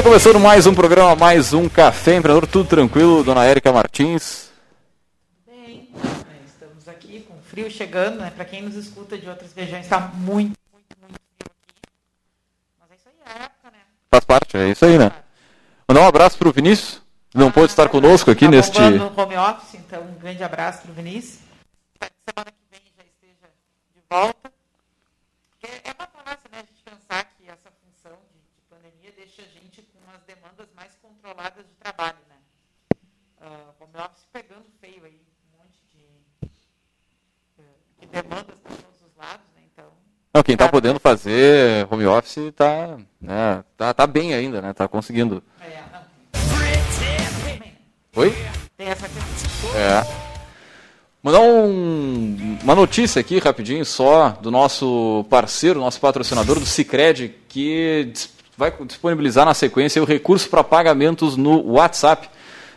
[0.01, 4.49] bem, começando mais um programa, mais um Café Empreendedor, tudo tranquilo, dona Érica Martins?
[5.45, 5.89] Bem,
[6.43, 8.31] estamos aqui com frio chegando, né?
[8.31, 11.75] Para quem nos escuta de outras regiões, está muito, muito, muito frio aqui.
[12.79, 13.77] Mas é isso aí, é a época, né?
[14.09, 15.11] Faz parte, é isso aí, né?
[15.87, 17.01] Mandar um abraço para o Vinícius,
[17.33, 18.81] não Ah, pôde estar conosco aqui tá neste...
[18.81, 21.39] no home office, então um grande abraço para o Vinícius.
[21.93, 23.47] Espero que semana que vem já esteja
[23.93, 24.51] de volta.
[25.83, 26.57] É uma falácia, né?
[26.57, 30.67] A gente pensar que essa função de, de pandemia deixa a gente com umas demandas
[30.75, 32.35] mais controladas de trabalho, né?
[33.41, 35.19] Ah, home office pegando feio aí,
[35.53, 36.05] um monte de,
[37.59, 37.63] eh,
[37.99, 39.61] de demandas para todos os lados, né?
[39.73, 39.85] Então,
[40.33, 44.71] Não, quem está Cara, podendo fazer home office está né, tá, tá bem ainda, né?
[44.73, 45.43] Tá conseguindo.
[45.59, 45.83] é?
[48.15, 48.31] Oi?
[48.77, 49.75] Tem essa questão.
[49.75, 50.21] É.
[51.23, 58.11] Mandar um- uma notícia aqui rapidinho só do nosso parceiro, nosso patrocinador do Cicred, que
[58.61, 62.29] vai disponibilizar na sequência o recurso para pagamentos no WhatsApp.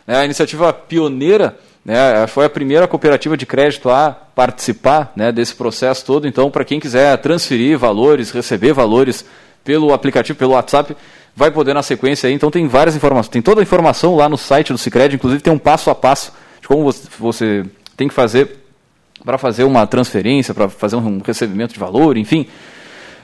[0.07, 5.53] É a iniciativa pioneira, né, foi a primeira cooperativa de crédito a participar né, desse
[5.53, 6.27] processo todo.
[6.27, 9.23] Então, para quem quiser transferir valores, receber valores
[9.63, 10.97] pelo aplicativo, pelo WhatsApp,
[11.35, 12.33] vai poder na sequência aí.
[12.33, 15.53] Então tem várias informações, tem toda a informação lá no site do Cicred, inclusive tem
[15.53, 17.63] um passo a passo de como você
[17.95, 18.57] tem que fazer
[19.23, 22.47] para fazer uma transferência, para fazer um recebimento de valor, enfim.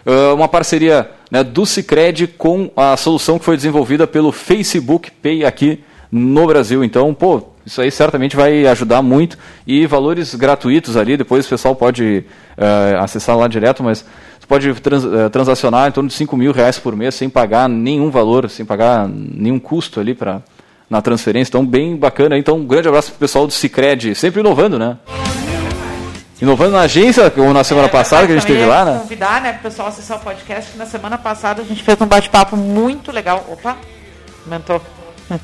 [0.06, 5.46] Uh, uma parceria né, do Cicred com a solução que foi desenvolvida pelo Facebook Pay
[5.46, 6.84] aqui no Brasil.
[6.84, 9.38] Então, pô, isso aí certamente vai ajudar muito.
[9.66, 12.26] E valores gratuitos ali, depois o pessoal pode
[12.58, 14.06] uh, acessar lá direto, mas
[14.40, 17.70] você pode trans, uh, transacionar em torno de 5 mil reais por mês sem pagar
[17.70, 20.42] nenhum valor, sem pagar nenhum custo ali para
[20.90, 21.52] na transferência.
[21.52, 22.38] Então, bem bacana.
[22.38, 24.98] Então, um grande abraço para o pessoal do Cicred, sempre inovando, né?
[26.42, 29.00] Inovando na agência, como na semana É, passada que a gente teve ia lá, né?
[29.00, 32.02] convidar, né, para o pessoal acessar o podcast, que na semana passada a gente fez
[32.02, 33.46] um bate-papo muito legal.
[33.50, 33.78] Opa,
[34.46, 34.82] aumentou.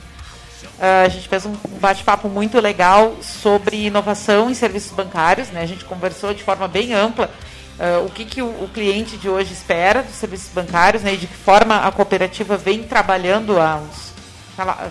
[0.79, 5.63] Ah, a gente fez um bate-papo muito legal sobre inovação em serviços bancários, né?
[5.63, 7.31] A gente conversou de forma bem ampla
[7.79, 11.15] ah, o que, que o, o cliente de hoje espera dos serviços bancários, né?
[11.15, 14.13] E de que forma a cooperativa vem trabalhando há uns,
[14.55, 14.88] lá,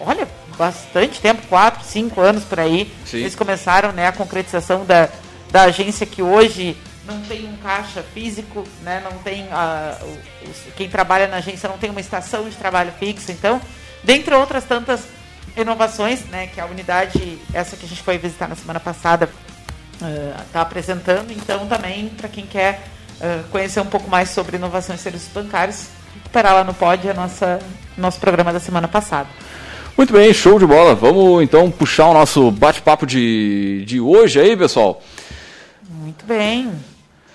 [0.00, 0.28] olha,
[0.58, 2.92] bastante tempo, quatro, cinco anos por aí.
[3.06, 3.18] Sim.
[3.18, 5.08] Eles começaram, né, a concretização da,
[5.52, 6.76] da agência que hoje
[7.06, 9.46] não tem um caixa físico, né, não tem
[10.48, 13.60] os- quem trabalha na agência não tem uma estação de trabalho fixa, então,
[14.02, 15.02] dentre outras tantas
[15.56, 19.28] inovações, né, que a unidade essa que a gente foi visitar na semana passada
[20.46, 22.82] está apresentando, então também para quem quer
[23.20, 27.14] eh, conhecer um pouco mais sobre inovação em serviços bancários, recuperar lá no Pod a
[27.14, 27.60] nossa
[27.96, 29.28] nosso programa da semana passada.
[29.96, 30.94] Muito bem, show de bola.
[30.94, 35.00] Vamos então puxar o nosso bate-papo de, de hoje aí, pessoal.
[36.02, 36.72] Muito bem.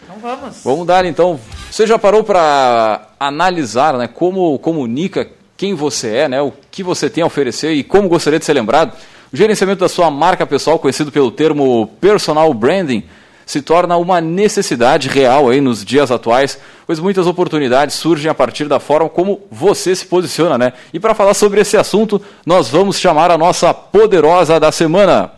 [0.04, 0.62] Então vamos.
[0.62, 1.40] Vamos dar então.
[1.72, 7.10] Você já parou para analisar né, como comunica quem você é, né, o que você
[7.10, 8.94] tem a oferecer e como gostaria de ser lembrado?
[9.32, 13.06] O gerenciamento da sua marca pessoal, conhecido pelo termo personal branding,
[13.46, 18.66] se torna uma necessidade real aí nos dias atuais, pois muitas oportunidades surgem a partir
[18.66, 20.74] da forma como você se posiciona, né?
[20.94, 25.37] E para falar sobre esse assunto, nós vamos chamar a nossa poderosa da semana.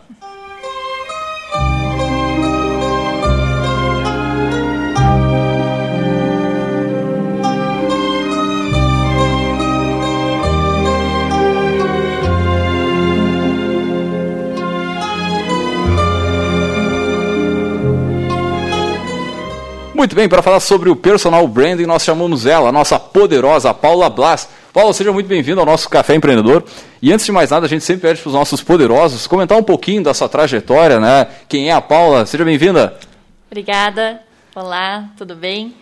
[20.00, 24.08] Muito bem, para falar sobre o personal branding, nós chamamos ela, a nossa poderosa Paula
[24.08, 24.48] Blas.
[24.72, 26.64] Paula, seja muito bem-vindo ao nosso Café Empreendedor.
[27.02, 29.62] E antes de mais nada, a gente sempre pede para os nossos poderosos comentar um
[29.62, 31.26] pouquinho da sua trajetória, né?
[31.46, 32.24] Quem é a Paula?
[32.24, 32.98] Seja bem-vinda.
[33.50, 34.22] Obrigada.
[34.54, 35.74] Olá, tudo bem?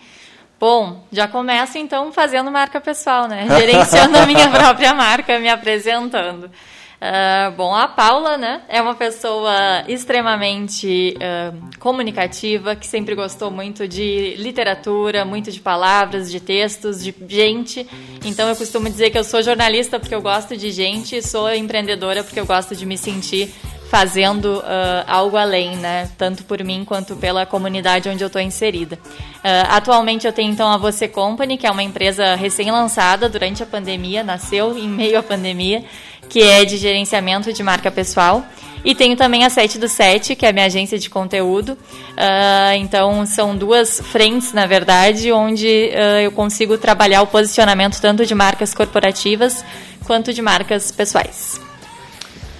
[0.59, 3.47] Bom, já começo então fazendo marca pessoal, né?
[3.57, 6.51] Gerenciando a minha própria marca, me apresentando.
[6.99, 13.87] Uh, bom, a Paula, né, é uma pessoa extremamente uh, comunicativa, que sempre gostou muito
[13.87, 17.87] de literatura, muito de palavras, de textos, de gente.
[18.25, 21.49] Então eu costumo dizer que eu sou jornalista porque eu gosto de gente e sou
[21.53, 23.49] empreendedora porque eu gosto de me sentir
[23.89, 26.09] fazendo uh, algo além, né?
[26.15, 28.99] Tanto por mim quanto pela comunidade onde eu estou inserida.
[29.37, 33.65] Uh, atualmente eu tenho então a Você Company, que é uma empresa recém-lançada durante a
[33.65, 35.83] pandemia, nasceu em meio à pandemia,
[36.29, 38.45] que é de gerenciamento de marca pessoal.
[38.85, 41.73] E tenho também a 7 do 7, que é a minha agência de conteúdo.
[41.73, 48.25] Uh, então, são duas frentes, na verdade, onde uh, eu consigo trabalhar o posicionamento tanto
[48.25, 49.65] de marcas corporativas
[50.05, 51.59] quanto de marcas pessoais.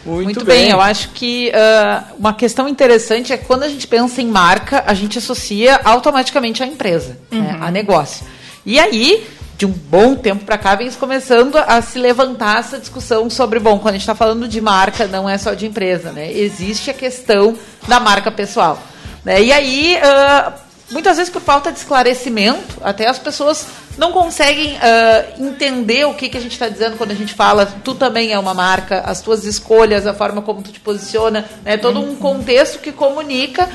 [0.05, 0.63] Muito, Muito bem.
[0.63, 0.71] bem.
[0.71, 4.83] eu acho que uh, uma questão interessante é que quando a gente pensa em marca,
[4.85, 7.43] a gente associa automaticamente à empresa, né, uhum.
[7.43, 8.25] né, a negócio.
[8.65, 9.25] E aí,
[9.59, 13.77] de um bom tempo para cá, vem começando a se levantar essa discussão sobre, bom,
[13.77, 16.31] quando a gente está falando de marca, não é só de empresa, né?
[16.31, 17.53] Existe a questão
[17.85, 18.81] da marca pessoal.
[19.25, 19.43] Né?
[19.43, 20.53] E aí, uh,
[20.89, 23.67] muitas vezes por falta de esclarecimento, até as pessoas
[23.97, 27.65] não conseguem uh, entender o que, que a gente está dizendo quando a gente fala
[27.83, 31.75] tu também é uma marca, as tuas escolhas, a forma como tu te posiciona, né?
[31.75, 33.67] todo um contexto que comunica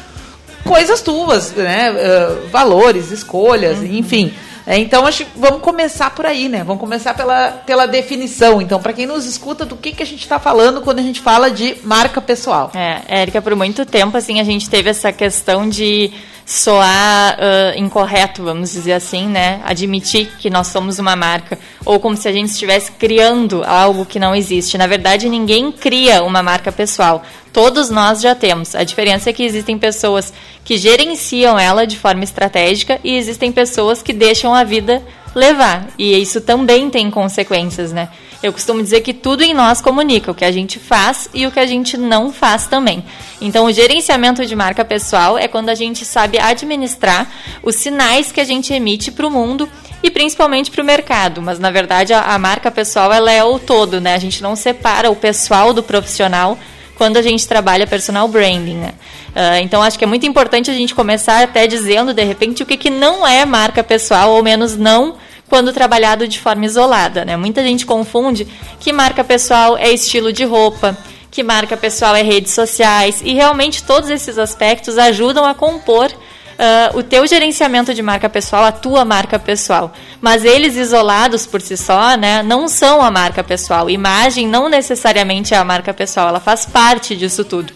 [0.64, 1.90] coisas tuas, né?
[1.90, 3.84] Uh, valores, escolhas, uhum.
[3.84, 4.32] enfim.
[4.66, 6.64] É, então, acho, vamos começar por aí, né?
[6.64, 8.62] Vamos começar pela, pela definição.
[8.62, 11.20] Então, para quem nos escuta, do que, que a gente está falando quando a gente
[11.20, 12.70] fala de marca pessoal?
[12.74, 16.12] É, Érica, por muito tempo, assim, a gente teve essa questão de
[16.46, 19.60] soar uh, incorreto, vamos dizer assim, né?
[19.64, 24.18] Admitir que nós somos uma marca, ou como se a gente estivesse criando algo que
[24.18, 24.76] não existe.
[24.76, 27.22] Na verdade, ninguém cria uma marca pessoal.
[27.52, 28.74] Todos nós já temos.
[28.74, 30.32] A diferença é que existem pessoas
[30.64, 35.02] que gerenciam ela de forma estratégica e existem pessoas que deixam a vida
[35.34, 35.88] levar.
[35.98, 38.08] E isso também tem consequências, né?
[38.44, 41.50] Eu costumo dizer que tudo em nós comunica, o que a gente faz e o
[41.50, 43.02] que a gente não faz também.
[43.40, 47.26] Então, o gerenciamento de marca pessoal é quando a gente sabe administrar
[47.62, 49.66] os sinais que a gente emite para o mundo
[50.02, 51.40] e principalmente para o mercado.
[51.40, 54.14] Mas, na verdade, a, a marca pessoal ela é o todo, né?
[54.14, 56.58] A gente não separa o pessoal do profissional
[56.96, 58.76] quando a gente trabalha personal branding.
[58.76, 58.92] Né?
[59.30, 62.66] Uh, então, acho que é muito importante a gente começar até dizendo, de repente, o
[62.66, 65.16] que, que não é marca pessoal, ou menos não
[65.54, 67.24] quando trabalhado de forma isolada.
[67.24, 67.36] Né?
[67.36, 68.44] Muita gente confunde
[68.80, 70.98] que marca pessoal é estilo de roupa,
[71.30, 76.10] que marca pessoal é redes sociais, e realmente todos esses aspectos ajudam a compor
[76.54, 79.92] Uh, o teu gerenciamento de marca pessoal, a tua marca pessoal.
[80.20, 83.90] Mas eles isolados por si só, né, não são a marca pessoal.
[83.90, 87.72] Imagem não necessariamente é a marca pessoal, ela faz parte disso tudo.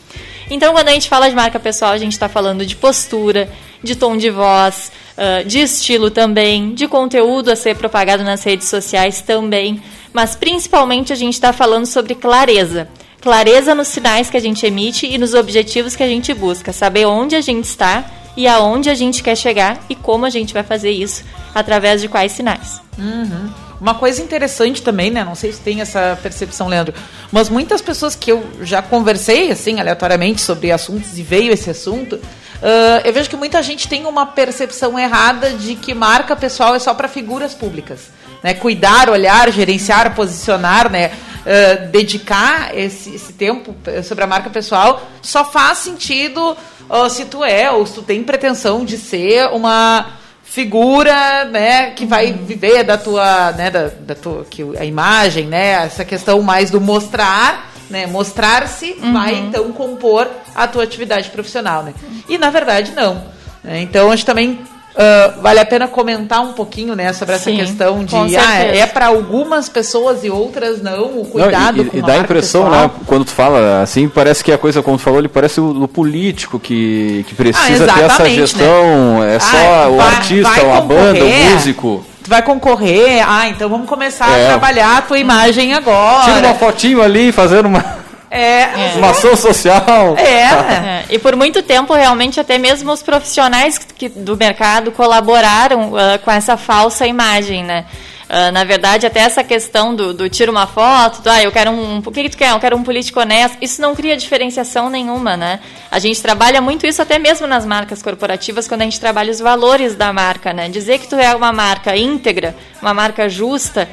[0.48, 3.50] Então, quando a gente fala de marca pessoal, a gente está falando de postura,
[3.82, 8.68] de tom de voz, uh, de estilo também, de conteúdo a ser propagado nas redes
[8.68, 9.82] sociais também,
[10.12, 12.88] mas principalmente a gente está falando sobre clareza.
[13.20, 17.04] Clareza nos sinais que a gente emite e nos objetivos que a gente busca, saber
[17.06, 18.04] onde a gente está
[18.36, 22.08] e aonde a gente quer chegar e como a gente vai fazer isso, através de
[22.08, 22.80] quais sinais.
[22.96, 23.50] Uhum.
[23.80, 25.24] Uma coisa interessante também, né?
[25.24, 26.94] Não sei se tem essa percepção, Leandro,
[27.30, 32.20] mas muitas pessoas que eu já conversei, assim, aleatoriamente sobre assuntos e veio esse assunto,
[32.62, 36.78] uh, eu vejo que muita gente tem uma percepção errada de que marca pessoal é
[36.78, 38.10] só para figuras públicas.
[38.42, 38.54] Né?
[38.54, 41.10] Cuidar, olhar, gerenciar, posicionar, né?
[41.38, 43.74] Uh, dedicar esse, esse tempo
[44.04, 46.56] sobre a marca pessoal só faz sentido
[46.90, 52.06] uh, se tu é ou se tu tem pretensão de ser uma figura, né, que
[52.06, 56.70] vai viver da tua, né, da, da tua, que a imagem, né, essa questão mais
[56.70, 59.12] do mostrar, né, mostrar-se Uhum.
[59.12, 61.94] vai então compor a tua atividade profissional, né?
[62.28, 63.22] E na verdade não.
[63.64, 63.80] né?
[63.82, 64.58] Então acho também
[65.00, 68.84] ah, vale a pena comentar um pouquinho, né, sobre essa Sim, questão de ah, é
[68.84, 72.64] para algumas pessoas e outras não, o cuidado Não, e, com e dá a impressão,
[72.64, 72.82] pessoal.
[72.88, 72.90] né?
[73.06, 75.86] Quando tu fala assim, parece que a coisa, como tu falou, ele parece o, o
[75.86, 79.22] político que, que precisa Ah, ter essa exatamente, gestão.
[79.22, 82.04] É só Ah, o vai- artista, vai a banda, o músico.
[82.28, 84.44] Tu vai concorrer, ah, então vamos começar É.
[84.44, 86.34] a trabalhar a tua imagem agora.
[86.34, 87.82] Tira uma fotinho ali fazendo uma,
[88.30, 88.66] É,
[88.96, 90.14] uma ação social.
[90.18, 90.42] é.
[90.42, 96.18] É, e por muito tempo, realmente, até mesmo os profissionais que, do mercado colaboraram ah,
[96.18, 97.86] com essa falsa imagem, né?
[98.28, 101.70] Ah, na verdade, até essa questão do, do tira uma foto, do, ah, eu quero
[101.70, 101.98] um.
[101.98, 102.50] O que, que tu quer?
[102.50, 103.56] Eu quero um político honesto.
[103.62, 105.60] Isso não cria diferenciação nenhuma, né?
[105.90, 109.40] A gente trabalha muito isso até mesmo nas marcas corporativas, quando a gente trabalha os
[109.40, 110.68] valores da marca, né?
[110.68, 113.88] Dizer que tu é uma marca íntegra, uma marca justa.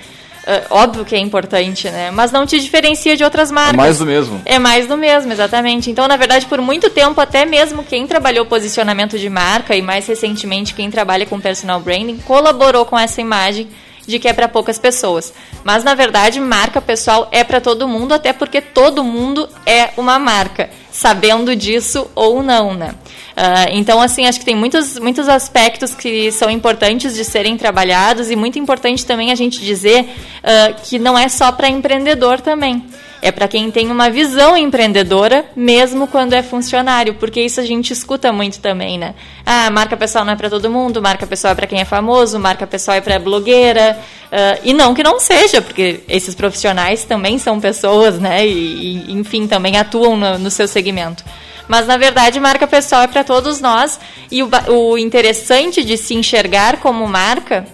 [0.46, 2.12] ah, óbvio que é importante, né?
[2.12, 3.76] Mas não te diferencia de outras marcas.
[3.76, 4.42] É mais do mesmo.
[4.44, 5.90] É mais do mesmo, exatamente.
[5.90, 10.06] Então, na verdade, por muito tempo, até mesmo quem trabalhou posicionamento de marca e mais
[10.06, 13.70] recentemente quem trabalha com personal branding colaborou com essa imagem
[14.06, 15.34] de que é para poucas pessoas.
[15.64, 20.20] Mas na verdade, marca pessoal é para todo mundo, até porque todo mundo é uma
[20.20, 22.96] marca, sabendo disso ou não, né?
[23.36, 28.32] Ah, então, assim, acho que tem muitos, muitos aspectos que são importantes de serem trabalhados
[28.32, 30.10] e muito importante também a gente dizer
[30.42, 32.86] ah, que não é só para empreendedor também.
[33.26, 37.92] É para quem tem uma visão empreendedora, mesmo quando é funcionário, porque isso a gente
[37.92, 39.16] escuta muito também, né?
[39.44, 42.40] Ah, marca pessoal não é para todo mundo, marca pessoal é para quem é famoso,
[42.40, 43.98] marca pessoal é para blogueira.
[44.32, 48.46] ah, e não que não seja, porque esses profissionais também são pessoas, né?
[48.46, 51.24] E, e, enfim, também atuam no, no seu segmento.
[51.68, 54.00] Mas na verdade, marca pessoal é para todos nós.
[54.32, 57.66] E o, o interessante de se enxergar como marca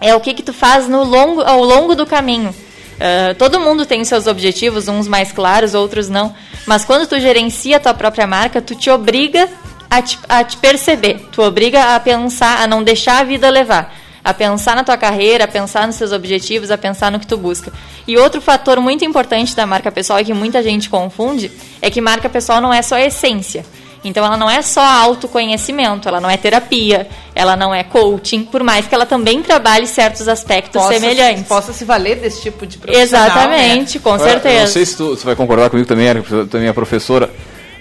[0.00, 2.54] é o que, que tu faz no longo, ao longo do caminho.
[3.00, 6.34] Ah, todo mundo tem seus objetivos, uns mais claros, outros não.
[6.66, 9.48] Mas quando tu gerencia a tua própria marca, tu te obriga
[9.90, 11.28] a te, a te perceber.
[11.32, 13.94] Tu obriga a pensar, a não deixar a vida levar.
[14.22, 17.36] A pensar na tua carreira, a pensar nos seus objetivos, a pensar no que tu
[17.36, 17.72] busca.
[18.06, 21.50] E outro fator muito importante da marca pessoal e que muita gente confunde
[21.80, 23.64] é que marca pessoal não é só a essência.
[24.04, 28.62] Então ela não é só autoconhecimento, ela não é terapia, ela não é coaching, por
[28.62, 31.44] mais que ela também trabalhe certos aspectos Possa- semelhantes.
[31.44, 33.26] Possa se valer desse tipo de profissional.
[33.26, 34.60] Exatamente, com Olha, Eu certeza.
[34.60, 37.30] não sei se tu, tu vai concordar comigo também, Eric, tu também é professora.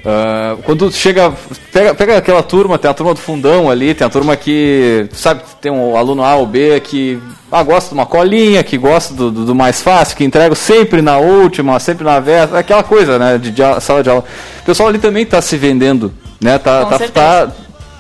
[0.06, 1.34] Ah, quando chega,
[1.74, 5.42] pega, pega aquela turma, tem a turma do fundão ali, tem a turma que, sabe,
[5.62, 7.20] tem um aluno A ou B que
[7.52, 11.02] ah, gosta de uma colinha, que gosta do, do- do mais fácil, que entrega sempre
[11.02, 14.24] na última, sempre na véspera, aquela coisa, né, de, de sala de aula.
[14.62, 17.52] O pessoal ali também está se vendendo, né, tá, tá, tá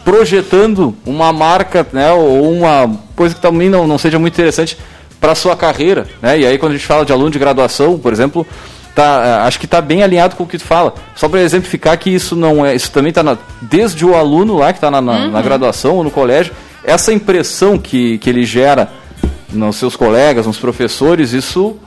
[0.06, 4.77] projetando uma marca, né, ou uma coisa que também não, não seja muito interessante
[5.20, 6.39] para sua carreira, né?
[6.39, 8.46] E aí quando a gente fala de aluno de graduação, por exemplo,
[8.98, 10.96] tá, eh, acho que está bem alinhado com o que tu fala.
[11.16, 14.77] Só para exemplificar que isso não é, isso também está desde o aluno lá que
[14.80, 15.32] está na, na, Uhum.
[15.32, 16.51] na graduação ou no colégio,
[16.84, 18.89] essa impressão que, que ele gera
[19.54, 21.77] nos seus colegas, nos professores, isso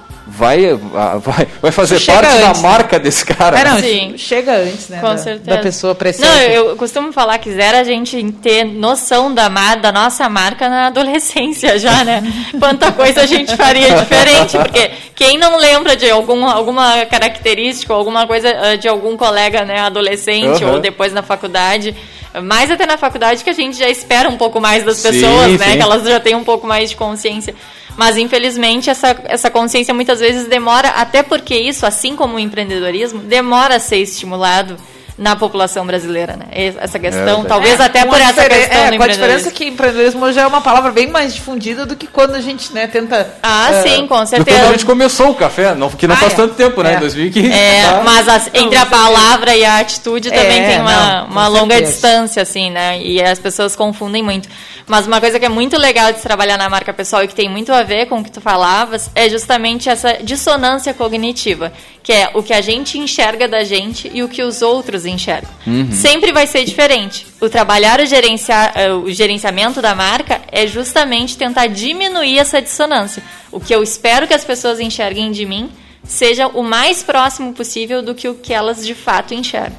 [0.41, 2.61] vai ah, vai, vai fazer Chega parte antes, da né?
[2.63, 3.61] marca desse cara.
[3.61, 3.83] É, não, né?
[3.83, 4.15] Sim.
[4.17, 5.01] chega antes, né?
[5.01, 5.57] Com da, certeza.
[5.57, 6.27] da pessoa presente.
[6.27, 10.87] Não, eu, costumo falar que zero a gente ter noção da, da nossa marca na
[10.87, 12.23] adolescência já, né?
[12.59, 18.27] Quanta coisa a gente faria diferente, porque quem não lembra de algum, alguma característica, alguma
[18.27, 20.75] coisa eh, de algum colega né, adolescente Uhum.
[20.75, 21.95] ou depois na faculdade,
[22.43, 25.59] mais até na faculdade que a gente já espera um pouco mais das Sim, pessoas,
[25.59, 25.67] né?
[25.67, 25.77] sim.
[25.77, 27.55] Que elas já têm um pouco mais de consciência.
[28.01, 33.19] Mas, infelizmente, essa, essa consciência muitas vezes demora, até porque isso, assim como o empreendedorismo,
[33.21, 34.75] demora a ser estimulado
[35.19, 36.47] na população brasileira, né?
[36.81, 39.67] Essa questão, É, talvez É, até por essa questão é, do com a diferença que
[39.67, 43.35] empreendedorismo hoje é uma palavra bem mais difundida do que quando a gente né, tenta...
[43.43, 44.63] Ah, eh, sim, com Do quando certeza.
[44.63, 46.37] a gente começou o café, não, que não Ah, faz é.
[46.37, 46.95] tanto tempo, né?
[46.95, 46.97] É.
[46.97, 47.53] Em 2015.
[47.53, 48.03] É, tá?
[48.03, 48.87] mas as- entre a certeza.
[48.87, 51.93] palavra e a atitude também É, tem uma, não, uma longa certeza.
[51.93, 52.99] distância, assim, né?
[53.03, 54.49] E as pessoas confundem muito.
[54.91, 57.35] Mas uma coisa que é muito legal de se trabalhar na marca pessoal e que
[57.35, 62.13] tem muito a ver com o que tu falavas é justamente essa dissonância cognitiva, que
[62.13, 65.49] é o que a gente enxerga da gente e o que os outros enxergam.
[65.93, 67.25] Sempre vai ser diferente.
[67.41, 73.23] O trabalhar o, gerenciar, eh, o gerenciamento da marca é justamente tentar diminuir essa dissonância.
[73.53, 75.71] O que eu espero que as pessoas enxerguem de mim
[76.03, 79.79] seja o mais próximo possível do que o que elas de fato enxergam.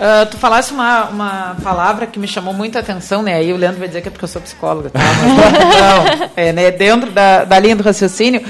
[0.00, 3.34] Ah, tu falasse uma, uma palavra que me chamou muita atenção, né?
[3.34, 5.00] Aí o Leandro vai dizer que é porque eu sou psicóloga, tá?
[5.00, 6.70] Mas não, é, né?
[6.70, 8.44] Dentro da, da linha do raciocínio,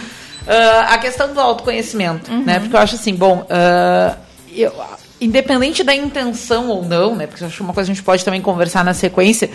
[0.46, 2.60] ah, a questão do autoconhecimento, né?
[2.60, 4.16] Porque eu acho assim, bom, ah,
[4.52, 4.72] eu-
[5.20, 7.26] independente da intenção ou não, né?
[7.26, 9.50] Porque eu acho uma coisa que a gente pode também conversar na sequência,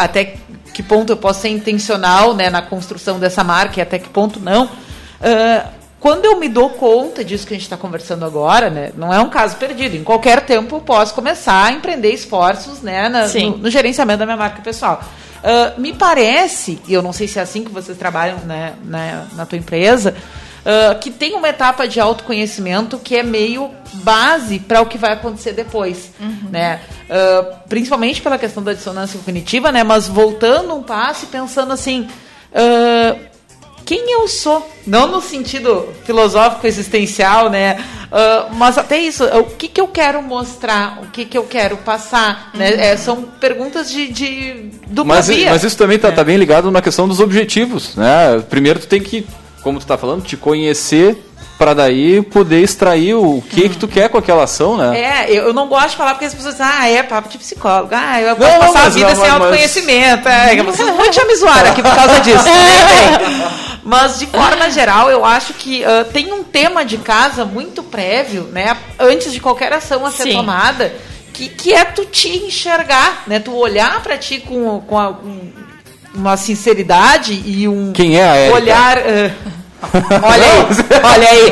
[0.00, 0.36] até
[0.72, 4.40] que ponto eu posso ser intencional né, na construção dessa marca e até que ponto
[4.40, 4.64] não.
[4.64, 5.68] Uh,
[6.04, 9.18] quando eu me dou conta disso que a gente está conversando agora, né, não é
[9.20, 9.96] um caso perdido.
[9.96, 14.26] Em qualquer tempo eu posso começar a empreender esforços né, na, no, no, gerenciamento da
[14.26, 15.02] minha marca pessoal.
[15.42, 19.24] Uh, me parece, e eu não sei se é assim que vocês trabalham né, na,
[19.34, 20.14] na tua empresa,
[20.60, 25.12] uh, que tem uma etapa de autoconhecimento que é meio base para o que vai
[25.12, 26.50] acontecer depois, uhum.
[26.50, 26.80] né?
[27.04, 29.82] Uh, principalmente pela questão da dissonância cognitiva, né?
[29.82, 32.02] Mas voltando um passo e pensando assim,
[32.52, 33.23] uh,
[33.94, 34.68] quem eu sou?
[34.86, 37.82] Não no sentido filosófico existencial, né?
[38.06, 41.76] Uh, mas até isso, o que, que eu quero mostrar, o que, que eu quero
[41.78, 42.70] passar, né?
[42.70, 42.76] uhum.
[42.76, 42.86] né?
[42.88, 45.50] É, são perguntas de, de dupla mas, via.
[45.50, 46.12] Mas isso também está é.
[46.12, 48.42] tá bem ligado na questão dos objetivos, né?
[48.50, 49.26] Primeiro tu tem que
[49.64, 51.16] como tu está falando, te conhecer
[51.56, 53.68] para daí poder extrair o que hum.
[53.70, 55.00] que tu quer com aquela ação, né?
[55.00, 57.90] É, eu não gosto de falar porque as pessoas dizem, ah, é papo de psicólogo,
[57.92, 59.32] ah, eu vou passar a vida não, sem mas...
[59.32, 62.44] autoconhecimento, é, vocês vão te me zoar aqui por causa disso,
[63.84, 68.44] Mas, de forma geral, eu acho que uh, tem um tema de casa muito prévio,
[68.44, 70.32] né, antes de qualquer ação a ser Sim.
[70.32, 70.94] tomada,
[71.34, 75.52] que, que é tu te enxergar, né, tu olhar para ti com, com, a, com
[76.14, 78.96] uma sinceridade e um Quem é a olhar.
[78.98, 79.30] Uh,
[80.24, 80.60] olha aí,
[81.04, 81.50] olha aí.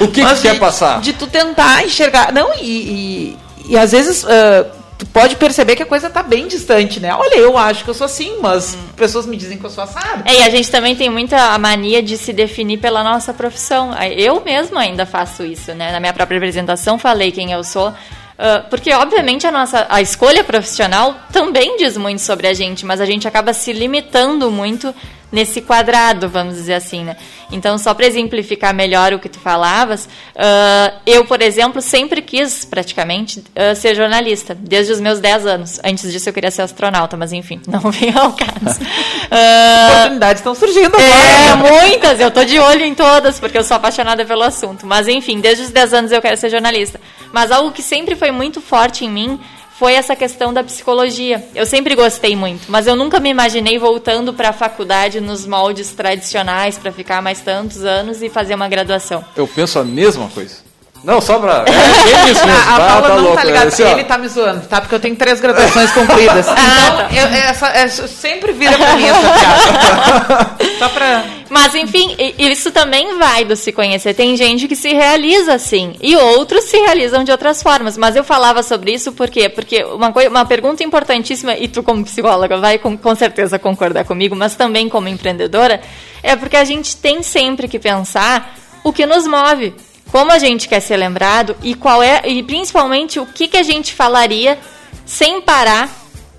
[0.02, 1.00] o que, que quer passar?
[1.00, 2.32] De tu tentar enxergar.
[2.32, 3.38] Não, e, e,
[3.68, 4.24] e às vezes.
[4.24, 7.14] Uh, tu pode perceber que a coisa tá bem distante, né?
[7.14, 8.88] Olha, eu acho que eu sou assim, mas hum.
[8.96, 10.22] pessoas me dizem que eu sou assado.
[10.24, 13.90] É, e a gente também tem muita mania de se definir pela nossa profissão.
[14.16, 15.92] Eu mesmo ainda faço isso, né?
[15.92, 17.88] Na minha própria apresentação falei quem eu sou.
[17.88, 23.00] Uh, porque, obviamente, a nossa a escolha profissional também diz muito sobre a gente, mas
[23.00, 24.92] a gente acaba se limitando muito
[25.34, 27.16] nesse quadrado, vamos dizer assim, né?
[27.50, 32.64] Então, só para exemplificar melhor o que tu falavas, uh, eu, por exemplo, sempre quis,
[32.64, 35.80] praticamente, uh, ser jornalista, desde os meus 10 anos.
[35.84, 38.80] Antes disso, eu queria ser astronauta, mas enfim, não vem ao caso.
[38.80, 41.04] Uh, Oportunidades estão surgindo agora.
[41.04, 44.86] É, muitas, eu tô de olho em todas, porque eu sou apaixonada pelo assunto.
[44.86, 47.00] Mas enfim, desde os 10 anos eu quero ser jornalista.
[47.32, 49.40] Mas algo que sempre foi muito forte em mim
[49.78, 51.44] foi essa questão da psicologia.
[51.54, 55.90] Eu sempre gostei muito, mas eu nunca me imaginei voltando para a faculdade nos moldes
[55.90, 59.24] tradicionais para ficar mais tantos anos e fazer uma graduação.
[59.36, 60.56] Eu penso a mesma coisa.
[61.02, 61.64] Não, só pra.
[61.74, 62.60] É, é isso mesmo.
[62.60, 63.36] A, a tá, Paula tá não louco.
[63.36, 63.68] tá ligada.
[63.68, 64.80] Esse, ele tá me zoando, tá?
[64.80, 66.46] Porque eu tenho três graduações concluídas.
[66.56, 67.14] Ah, então, tá.
[67.14, 70.56] eu, essa, essa, sempre vira pra mim essa piada.
[70.78, 71.24] só pra.
[71.54, 74.12] Mas, enfim, isso também vai do se conhecer.
[74.12, 77.96] Tem gente que se realiza assim, e outros se realizam de outras formas.
[77.96, 79.48] Mas eu falava sobre isso por quê?
[79.48, 84.04] Porque uma, coisa, uma pergunta importantíssima, e tu, como psicóloga, vai com, com certeza concordar
[84.04, 85.80] comigo, mas também como empreendedora,
[86.24, 89.74] é porque a gente tem sempre que pensar o que nos move
[90.10, 93.62] como a gente quer ser lembrado e qual é e principalmente o que, que a
[93.62, 94.58] gente falaria
[95.06, 95.88] sem parar,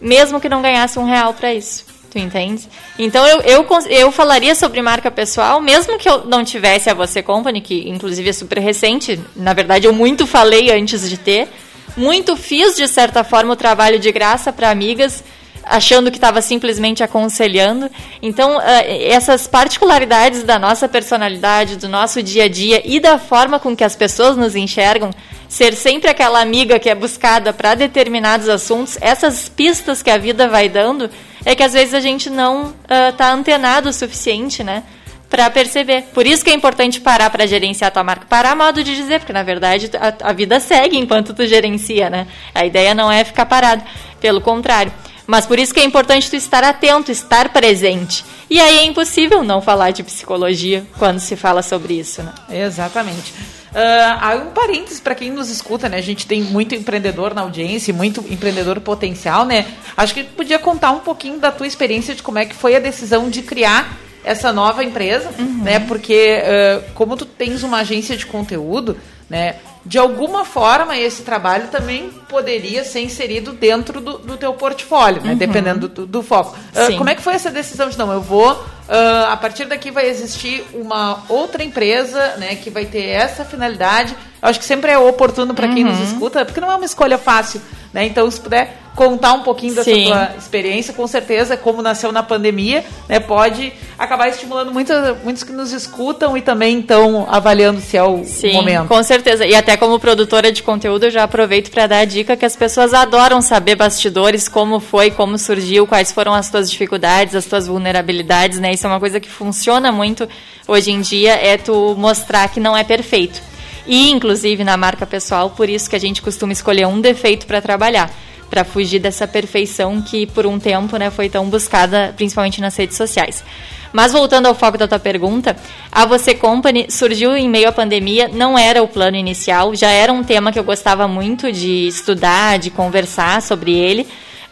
[0.01, 1.85] mesmo que não ganhasse um real para isso.
[2.15, 2.69] Tu entende?
[2.97, 7.21] Então eu, eu, eu falaria sobre marca pessoal, mesmo que eu não tivesse a Você
[7.21, 9.19] Company, que inclusive é super recente.
[9.35, 11.49] Na verdade, eu muito falei antes de ter.
[11.97, 15.25] Muito fiz, de certa forma, o trabalho de graça para amigas
[15.65, 17.89] achando que estava simplesmente aconselhando.
[18.21, 18.61] Então, uh,
[19.09, 23.83] essas particularidades da nossa personalidade, do nosso dia a dia e da forma com que
[23.83, 25.11] as pessoas nos enxergam,
[25.55, 30.49] ser sempre aquela amiga que é buscada para determinados assuntos, essas pistas que a vida
[30.49, 31.09] vai dando,
[31.45, 34.83] é que às vezes a gente não uh, antenado o suficiente, né?
[35.29, 36.03] para perceber.
[36.13, 38.25] Por isso que é importante parar para gerenciar a tua marca.
[38.29, 42.27] Parar modo de dizer, porque na verdade a, a, vida segue enquanto tu gerencia, né?
[42.53, 43.81] A ideia não é ficar parado,
[44.19, 44.91] pelo contrário.
[45.25, 48.23] Mas por isso que é importante tu estar atento, estar presente.
[48.49, 52.33] E aí é impossível não falar de psicologia quando se fala sobre isso, né?
[52.49, 53.33] Exatamente.
[53.75, 55.97] Uh, há um parênteses para quem nos escuta, né?
[55.97, 59.65] A gente tem muito empreendedor na audiência, muito empreendedor potencial, né?
[59.97, 62.79] Acho que podia contar um pouquinho da tua experiência de como é que foi a
[62.79, 65.61] decisão de criar essa nova empresa, uhum.
[65.61, 65.81] né?
[65.81, 68.95] Porque uh, como tu tens uma agência de conteúdo,
[69.29, 69.55] né?
[69.85, 75.31] De alguma forma, esse trabalho também poderia ser inserido dentro do, do teu portfólio, né?
[75.31, 75.37] Uhum.
[75.37, 76.57] dependendo do, do foco.
[76.73, 78.11] Uh, como é que foi essa decisão de não?
[78.11, 83.05] Eu vou, uh, a partir daqui vai existir uma outra empresa né, que vai ter
[83.05, 84.15] essa finalidade.
[84.41, 86.03] Eu acho que sempre é oportuno para quem nos uhum.
[86.03, 87.61] escuta, porque não é uma escolha fácil.
[87.95, 88.07] Né?
[88.07, 90.07] Então, se puder contar um pouquinho dessa Sim.
[90.07, 95.53] tua experiência, com certeza, como nasceu na pandemia, né, pode acabar estimulando muitos, muitos que
[95.53, 98.89] nos escutam e também estão avaliando se é o Sim, momento.
[98.89, 99.45] Com certeza.
[99.45, 102.57] E até como produtora de conteúdo, eu já aproveito para dar a dica que as
[102.57, 107.65] pessoas adoram saber bastidores, como foi, como surgiu, quais foram as tuas dificuldades, as tuas
[107.65, 108.73] vulnerabilidades, né?
[108.73, 110.27] Isso é uma coisa que funciona muito
[110.67, 113.54] hoje em dia, é tu mostrar que não é perfeito.
[113.87, 117.61] E, inclusive, na marca pessoal, por isso que a gente costuma escolher um defeito para
[117.61, 118.11] trabalhar
[118.49, 122.95] para fugir dessa perfeição que por um tempo né, foi tão buscada, principalmente nas redes
[122.95, 123.43] sociais.
[123.91, 125.55] Mas voltando ao foco da tua pergunta,
[125.91, 130.11] a Você Company surgiu em meio à pandemia, não era o plano inicial, já era
[130.11, 134.05] um tema que eu gostava muito de estudar, de conversar sobre ele.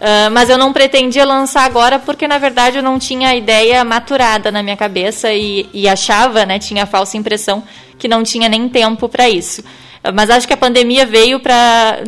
[0.04, 3.86] Uh, mas eu não pretendia lançar agora porque, na verdade, eu não tinha a ideia
[3.86, 7.64] maturada na minha cabeça e, e achava, né, tinha a falsa impressão
[7.98, 9.64] que não tinha nem tempo para isso.
[10.14, 12.02] Mas acho que a pandemia veio para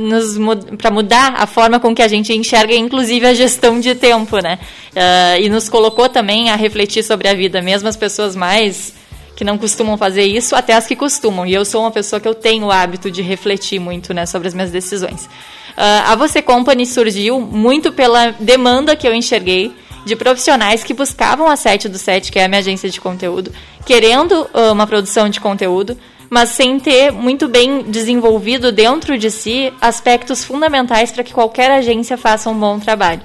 [0.92, 4.60] mudar a forma com que a gente enxerga, inclusive a gestão de tempo, né?
[4.92, 8.94] Uh, e nos colocou também a refletir sobre a vida, mesmo as pessoas mais
[9.38, 11.46] que não costumam fazer isso, até as que costumam.
[11.46, 14.50] E eu sou uma pessoa que eu tenho o hábito de refletir muito, né, sobre
[14.50, 15.30] as minhas decisões.
[15.78, 19.74] Uh, a Você Company surgiu muito pela demanda que eu enxerguei
[20.06, 23.52] de profissionais que buscavam a Sete do Sete, que é a minha agência de conteúdo,
[23.86, 25.98] querendo uh, uma produção de conteúdo,
[26.30, 32.18] mas sem ter muito bem desenvolvido dentro de si aspectos fundamentais para que qualquer agência
[32.18, 33.22] faça um bom trabalho.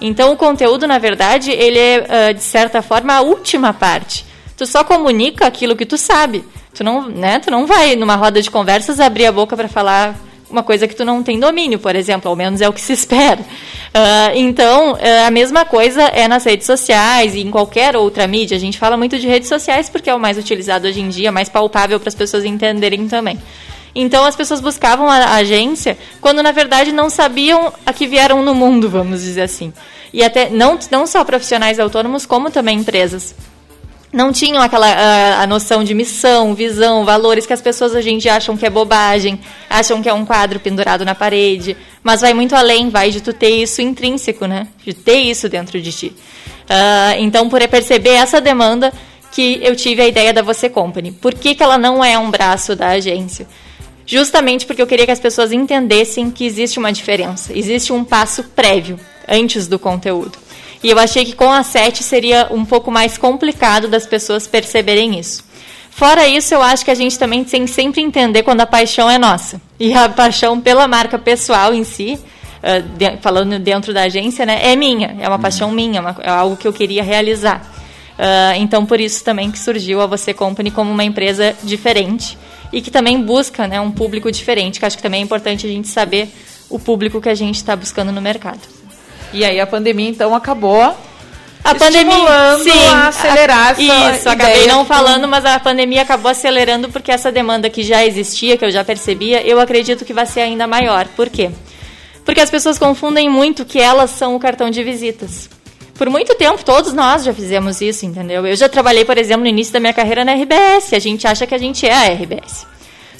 [0.00, 4.24] Então, o conteúdo, na verdade, ele é, uh, de certa forma, a última parte.
[4.56, 6.44] Tu só comunica aquilo que tu sabe.
[6.74, 10.14] Tu não, né, tu não vai, numa roda de conversas, abrir a boca para falar
[10.50, 12.92] uma coisa que tu não tem domínio, por exemplo, ao menos é o que se
[12.92, 13.40] espera.
[13.40, 18.56] Uh, então, uh, a mesma coisa é nas redes sociais e em qualquer outra mídia.
[18.56, 21.32] A gente fala muito de redes sociais porque é o mais utilizado hoje em dia,
[21.32, 23.38] mais palpável para as pessoas entenderem também.
[23.94, 28.54] Então, as pessoas buscavam a agência quando, na verdade, não sabiam a que vieram no
[28.54, 29.72] mundo, vamos dizer assim.
[30.12, 33.34] E até não, não só profissionais autônomos, como também empresas
[34.12, 38.34] não tinham aquela a, a, noção de missão, visão, valores que as pessoas em dia
[38.34, 42.54] acham que é bobagem, acham que é um quadro pendurado na parede, mas vai muito
[42.56, 44.66] além, vai de tu ter isso intrínseco, né?
[44.84, 46.06] De ter isso dentro de ti.
[46.06, 48.92] Uh, então, por perceber essa demanda
[49.30, 51.12] que eu tive a ideia da Você Company.
[51.12, 53.46] Por que, que ela não é um braço da agência?
[54.04, 58.42] Justamente porque eu queria que as pessoas entendessem que existe uma diferença, existe um passo
[58.42, 60.36] prévio antes do conteúdo.
[60.82, 65.18] E eu achei que com a 7 seria um pouco mais complicado das pessoas perceberem
[65.18, 65.44] isso.
[65.90, 69.10] Fora isso, eu acho que a gente também tem que sempre entender quando a paixão
[69.10, 69.60] é nossa.
[69.78, 72.18] E a paixão pela marca pessoal em si,
[72.62, 75.42] uh, de, falando dentro da agência, né, é minha, é uma uhum.
[75.42, 77.60] paixão minha, é uma, é algo que eu queria realizar.
[78.18, 82.38] Uh, então, por isso também que surgiu a Você Company como uma empresa diferente
[82.72, 85.68] e que também busca né, um público diferente, que acho que também é importante a
[85.68, 86.32] gente saber
[86.70, 88.60] o público que a gente está buscando no mercado.
[89.32, 90.94] E aí a pandemia então acabou
[91.62, 96.30] a pandemia sim, a acelerar a, essa Isso, acabei não falando, mas a pandemia acabou
[96.30, 100.24] acelerando porque essa demanda que já existia, que eu já percebia, eu acredito que vai
[100.24, 101.06] ser ainda maior.
[101.08, 101.50] Por quê?
[102.24, 105.50] Porque as pessoas confundem muito que elas são o cartão de visitas.
[105.94, 108.46] Por muito tempo, todos nós já fizemos isso, entendeu?
[108.46, 110.94] Eu já trabalhei, por exemplo, no início da minha carreira na RBS.
[110.94, 112.66] A gente acha que a gente é a RBS.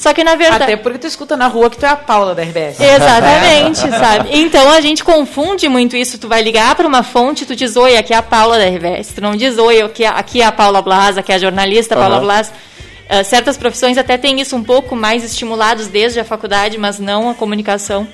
[0.00, 0.62] Só que na verdade.
[0.62, 2.80] Até porque tu escuta na rua que tu é a Paula da RBS.
[2.80, 4.30] Exatamente, sabe?
[4.32, 6.16] Então a gente confunde muito isso.
[6.16, 9.12] Tu vai ligar para uma fonte, tu diz oi, aqui é a Paula da RBS.
[9.12, 11.94] Tu não diz oi, aqui, é, aqui é a Paula Blas, aqui é a jornalista
[11.94, 12.22] Paula uhum.
[12.22, 12.48] Blas.
[12.48, 17.28] Uh, certas profissões até têm isso um pouco mais estimulados desde a faculdade, mas não
[17.28, 18.04] a comunicação.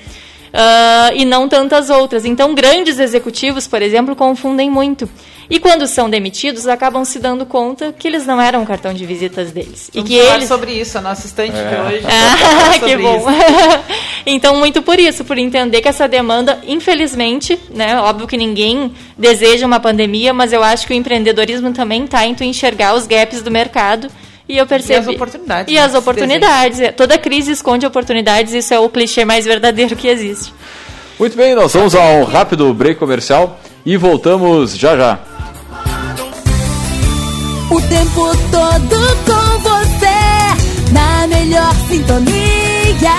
[0.47, 2.25] Uh, e não tantas outras.
[2.25, 5.09] Então, grandes executivos, por exemplo, confundem muito.
[5.49, 9.05] E quando são demitidos, acabam se dando conta que eles não eram o cartão de
[9.05, 9.89] visitas deles.
[9.93, 11.69] Vamos e que falar eles sobre isso, a nossa estante é.
[11.69, 12.07] de hoje.
[12.17, 13.25] Ah, que bom.
[14.25, 19.65] então, muito por isso, por entender que essa demanda, infelizmente, né, óbvio que ninguém deseja
[19.65, 23.41] uma pandemia, mas eu acho que o empreendedorismo também está em tu enxergar os gaps
[23.41, 24.09] do mercado.
[24.49, 24.93] E eu percebi.
[24.93, 25.73] E as oportunidades.
[25.73, 26.79] E né, as oportunidades.
[26.95, 30.53] Toda crise esconde oportunidades, isso é o clichê mais verdadeiro que existe.
[31.19, 35.19] Muito bem, nós vamos a um rápido break comercial e voltamos já já
[37.69, 43.11] o tempo todo com você, na melhor sintonia,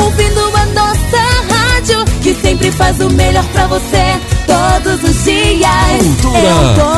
[0.00, 1.20] ouvindo a nossa
[1.54, 5.70] rádio, que sempre faz o melhor pra você, todos os dias.
[5.98, 6.38] Cultura.
[6.38, 6.90] Eu tô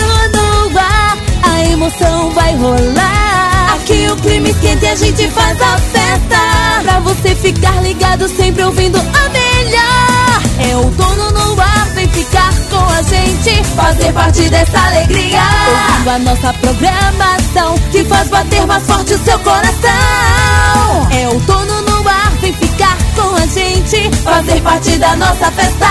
[0.00, 3.74] no, no ar, a emoção vai rolar.
[3.76, 6.38] Aqui o clima esquenta e a gente faz a festa,
[6.82, 10.42] pra você ficar ligado, sempre ouvindo a melhor.
[10.70, 11.75] É outono no ar,
[12.16, 15.40] ficar com a gente, fazer parte dessa alegria.
[15.68, 21.08] Ouvindo a nossa programação, que faz bater mais forte o seu coração.
[21.10, 25.86] É outono no ar, vem ficar com a gente, fazer parte da nossa festa.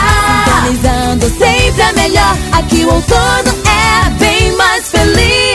[0.47, 5.54] Organizando sempre a melhor, aqui o outono é bem mais feliz.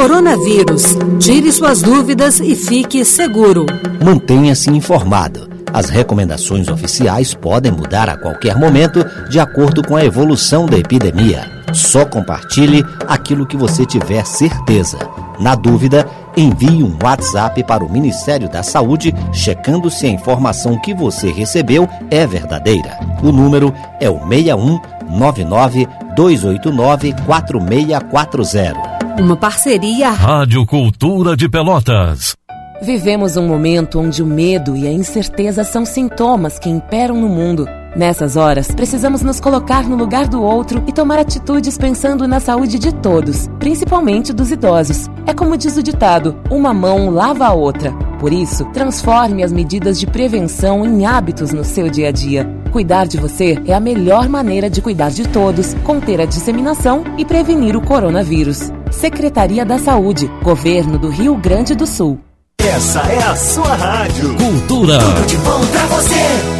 [0.00, 0.96] Coronavírus.
[1.18, 3.66] Tire suas dúvidas e fique seguro.
[4.02, 5.46] Mantenha-se informado.
[5.70, 11.44] As recomendações oficiais podem mudar a qualquer momento de acordo com a evolução da epidemia.
[11.74, 14.96] Só compartilhe aquilo que você tiver certeza.
[15.38, 20.94] Na dúvida, envie um WhatsApp para o Ministério da Saúde checando se a informação que
[20.94, 22.98] você recebeu é verdadeira.
[23.22, 25.86] O número é o 61 99
[26.16, 28.89] 289 4640.
[29.20, 30.08] Uma parceria.
[30.12, 32.34] Rádio Cultura de Pelotas.
[32.80, 37.68] Vivemos um momento onde o medo e a incerteza são sintomas que imperam no mundo.
[37.94, 42.78] Nessas horas, precisamos nos colocar no lugar do outro e tomar atitudes pensando na saúde
[42.78, 45.10] de todos, principalmente dos idosos.
[45.26, 47.92] É como diz o ditado: uma mão lava a outra.
[48.20, 52.46] Por isso, transforme as medidas de prevenção em hábitos no seu dia a dia.
[52.70, 57.24] Cuidar de você é a melhor maneira de cuidar de todos, conter a disseminação e
[57.24, 58.70] prevenir o coronavírus.
[58.90, 62.20] Secretaria da Saúde, Governo do Rio Grande do Sul.
[62.60, 64.36] Essa é a sua rádio.
[64.36, 64.98] Cultura.
[64.98, 66.59] Tudo de bom pra você.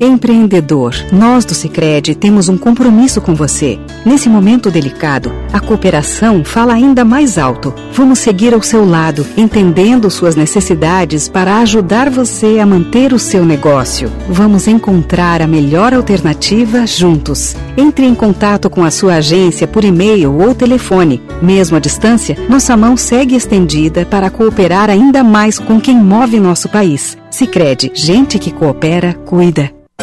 [0.00, 3.80] Empreendedor, nós do Sicredi temos um compromisso com você.
[4.06, 7.74] Nesse momento delicado, a cooperação fala ainda mais alto.
[7.92, 13.44] Vamos seguir ao seu lado, entendendo suas necessidades para ajudar você a manter o seu
[13.44, 14.08] negócio.
[14.28, 17.56] Vamos encontrar a melhor alternativa juntos.
[17.76, 21.20] Entre em contato com a sua agência por e-mail ou telefone.
[21.42, 26.68] Mesmo à distância, nossa mão segue estendida para cooperar ainda mais com quem move nosso
[26.68, 27.18] país.
[27.32, 29.76] Sicredi, gente que coopera, cuida.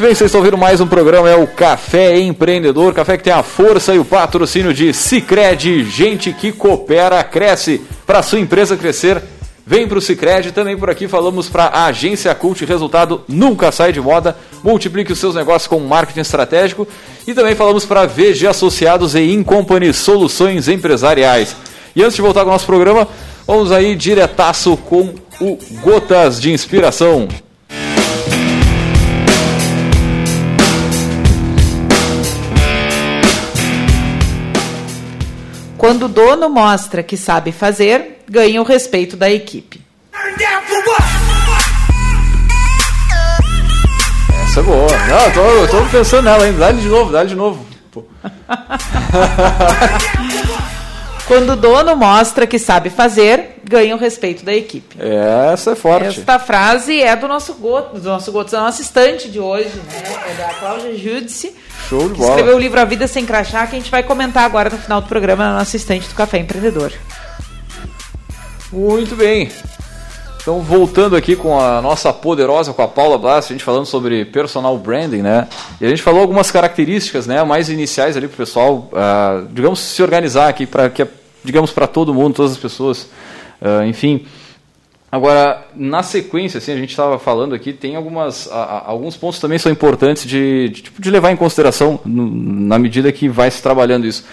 [0.00, 3.34] Muito bem, vocês estão ouvindo mais um programa, é o Café Empreendedor, café que tem
[3.34, 9.22] a força e o patrocínio de Cicred, gente que coopera, cresce, para sua empresa crescer,
[9.66, 13.92] vem para o Cicred, também por aqui falamos para a agência Cult, resultado nunca sai
[13.92, 16.88] de moda, multiplique os seus negócios com marketing estratégico
[17.26, 21.54] e também falamos para VG Associados e Incompany Soluções Empresariais.
[21.94, 23.06] E antes de voltar com o nosso programa,
[23.46, 27.28] vamos aí diretaço com o Gotas de Inspiração.
[35.90, 39.84] Quando o dono mostra que sabe fazer, ganha o respeito da equipe.
[44.44, 44.86] Essa é boa.
[45.08, 46.60] Não, eu tô, eu tô pensando nela ainda.
[46.60, 47.66] Dá-lhe de novo, dá-lhe de novo.
[51.26, 54.96] Quando o dono mostra que sabe fazer, ganha o respeito da equipe.
[54.98, 56.18] Essa é forte.
[56.18, 60.02] Esta frase é do nosso Goto, do nosso Goto, da nossa estante de hoje, né?
[60.28, 61.54] É da Cláudia Judice,
[61.88, 62.30] Show de que bola.
[62.30, 65.00] escreveu o livro A Vida Sem Crachá, que a gente vai comentar agora no final
[65.00, 66.92] do programa na nossa estante do Café Empreendedor.
[68.72, 69.52] Muito bem.
[70.42, 74.24] Então, voltando aqui com a nossa poderosa, com a Paula Blas, a gente falando sobre
[74.24, 75.46] personal branding, né?
[75.80, 79.78] E a gente falou algumas características, né, mais iniciais ali para o pessoal, ah, digamos,
[79.78, 81.06] se organizar aqui para que,
[81.44, 83.08] digamos, para todo mundo, todas as pessoas,
[83.60, 84.24] ah, enfim.
[85.12, 89.40] Agora, na sequência, assim, a gente estava falando aqui, tem algumas, a- a- alguns pontos
[89.40, 93.50] também são importantes de, de, tipo, de levar em consideração no- na medida que vai
[93.50, 94.24] se trabalhando isso.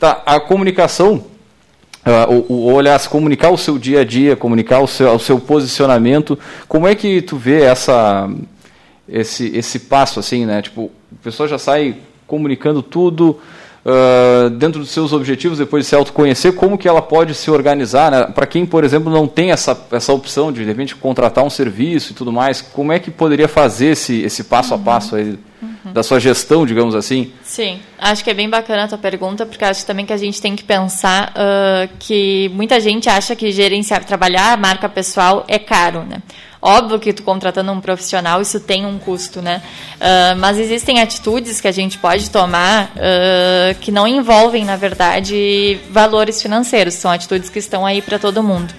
[0.00, 1.24] Tá, a comunicação,
[2.04, 5.18] ah, o, o, ou, aliás, comunicar o seu dia a dia, comunicar o seu, o
[5.20, 8.28] seu posicionamento, como é que tu vê essa,
[9.08, 10.60] esse, esse passo, assim, né?
[10.60, 10.90] Tipo,
[11.20, 13.38] a pessoa já sai comunicando tudo
[14.58, 18.24] dentro dos seus objetivos, depois de se autoconhecer, como que ela pode se organizar, né?
[18.24, 22.12] Para quem, por exemplo, não tem essa, essa opção de, de repente, contratar um serviço
[22.12, 25.38] e tudo mais, como é que poderia fazer esse, esse passo a passo aí
[25.92, 27.32] da sua gestão, digamos assim?
[27.42, 30.40] Sim, acho que é bem bacana a tua pergunta, porque acho também que a gente
[30.40, 35.58] tem que pensar ah, que muita gente acha que gerenciar, trabalhar a marca pessoal é
[35.58, 36.22] caro, né?
[36.60, 39.62] Óbvio que tu contratando um profissional, isso tem um custo, né?
[39.96, 45.78] Uh, mas existem atitudes que a gente pode tomar uh, que não envolvem, na verdade,
[45.90, 46.94] valores financeiros.
[46.94, 48.74] São atitudes que estão aí para todo mundo.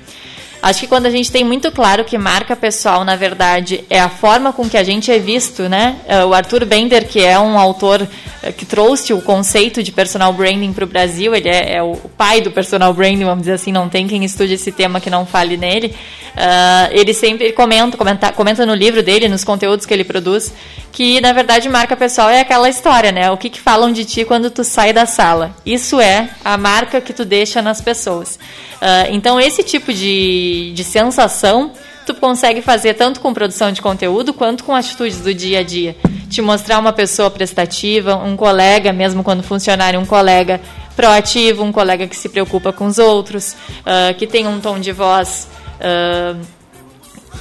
[0.62, 4.10] Acho que quando a gente tem muito claro que marca pessoal, na verdade, é a
[4.10, 5.98] forma com que a gente é visto, né?
[6.08, 8.08] Uh, o Arthur Bender, que é um autor
[8.52, 12.42] que trouxe o conceito de personal branding para o Brasil, ele é, é, o pai
[12.42, 15.58] do personal branding, vamos dizer assim, não tem quem estude esse tema que não fale
[15.58, 15.88] nele.
[15.88, 20.54] Uh, ele sempre comenta, comenta, comenta no livro dele, nos conteúdos que ele produz,
[20.98, 23.30] que na verdade marca pessoal é aquela história, né?
[23.30, 25.56] O que, que falam de ti quando tu sai da sala.
[25.64, 28.40] Isso é a marca que tu deixa nas pessoas.
[28.82, 31.72] Uh, então esse tipo de, de sensação
[32.04, 35.96] tu consegue fazer tanto com produção de conteúdo quanto com atitudes do dia a dia.
[36.32, 40.60] Te mostrar uma pessoa prestativa, um colega, mesmo quando funcionário, um colega
[40.96, 44.92] proativo, um colega que se preocupa com os outros, uh, que tem um tom de
[44.92, 46.57] voz uh,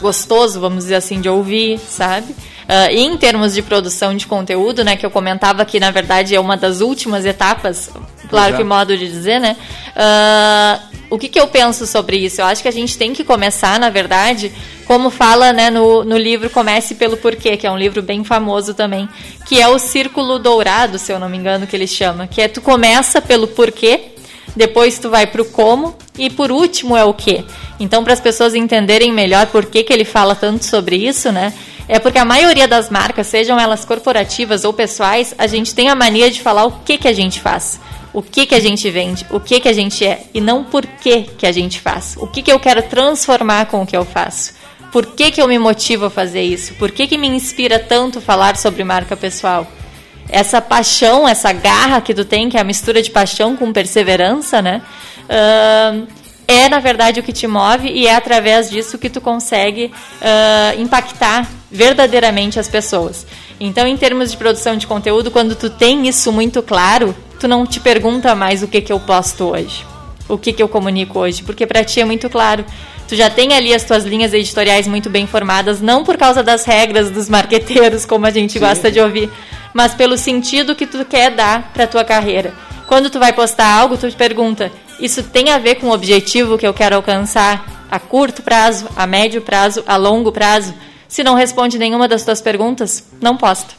[0.00, 2.32] gostoso, vamos dizer assim, de ouvir, sabe?
[2.32, 6.34] Uh, e em termos de produção de conteúdo, né, que eu comentava que na verdade
[6.34, 7.90] é uma das últimas etapas,
[8.28, 8.56] claro Exato.
[8.56, 9.56] que modo de dizer, né?
[9.94, 12.40] Uh, o que, que eu penso sobre isso?
[12.40, 14.52] Eu acho que a gente tem que começar, na verdade,
[14.86, 18.74] como fala né, no, no livro Comece pelo Porquê, que é um livro bem famoso
[18.74, 19.08] também,
[19.46, 22.48] que é o círculo dourado, se eu não me engano, que ele chama, que é
[22.48, 24.15] tu começa pelo porquê,
[24.54, 27.44] depois tu vai para o como e por último é o que.
[27.78, 31.52] Então, para as pessoas entenderem melhor por que, que ele fala tanto sobre isso, né?
[31.88, 35.94] É porque a maioria das marcas, sejam elas corporativas ou pessoais, a gente tem a
[35.94, 37.78] mania de falar o que, que a gente faz,
[38.12, 40.84] o que, que a gente vende, o que, que a gente é, e não por
[40.84, 42.16] que, que a gente faz.
[42.18, 44.54] O que, que eu quero transformar com o que eu faço.
[44.90, 46.74] Por que, que eu me motivo a fazer isso?
[46.74, 49.66] Por que, que me inspira tanto falar sobre marca pessoal?
[50.28, 54.60] Essa paixão, essa garra que tu tem, que é a mistura de paixão com perseverança,
[54.60, 54.82] né?
[55.24, 56.06] Uh,
[56.48, 60.80] é na verdade o que te move e é através disso que tu consegue uh,
[60.80, 63.26] impactar verdadeiramente as pessoas.
[63.58, 67.66] Então, em termos de produção de conteúdo, quando tu tem isso muito claro, tu não
[67.66, 69.84] te pergunta mais o que que eu posto hoje,
[70.28, 72.64] o que que eu comunico hoje, porque para ti é muito claro.
[73.08, 76.64] Tu já tem ali as tuas linhas editoriais muito bem formadas, não por causa das
[76.64, 78.60] regras dos marqueteiros, como a gente Sim.
[78.60, 79.30] gosta de ouvir,
[79.72, 82.52] mas pelo sentido que tu quer dar para tua carreira.
[82.86, 86.58] Quando tu vai postar algo, tu te pergunta: isso tem a ver com o objetivo
[86.58, 90.74] que eu quero alcançar a curto prazo, a médio prazo, a longo prazo?
[91.06, 93.75] Se não responde nenhuma das tuas perguntas, não posta.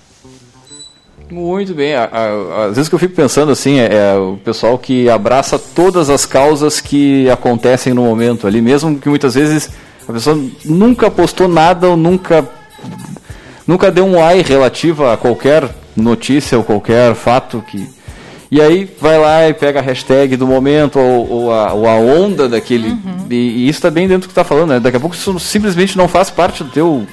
[1.29, 1.93] Muito bem.
[1.95, 6.25] Às vezes que eu fico pensando assim, é, é, o pessoal que abraça todas as
[6.25, 9.69] causas que acontecem no momento ali, mesmo que muitas vezes
[10.07, 12.47] a pessoa nunca postou nada ou nunca
[13.67, 17.89] nunca deu um ai relativo a qualquer notícia ou qualquer fato que.
[18.49, 21.95] E aí vai lá e pega a hashtag do momento ou, ou, a, ou a,
[21.95, 22.87] onda daquele.
[22.87, 23.25] Uhum.
[23.29, 24.79] E, e, isso está bem dentro do que está falando, né?
[24.79, 27.05] Daqui a pouco isso simplesmente não faz parte do teu.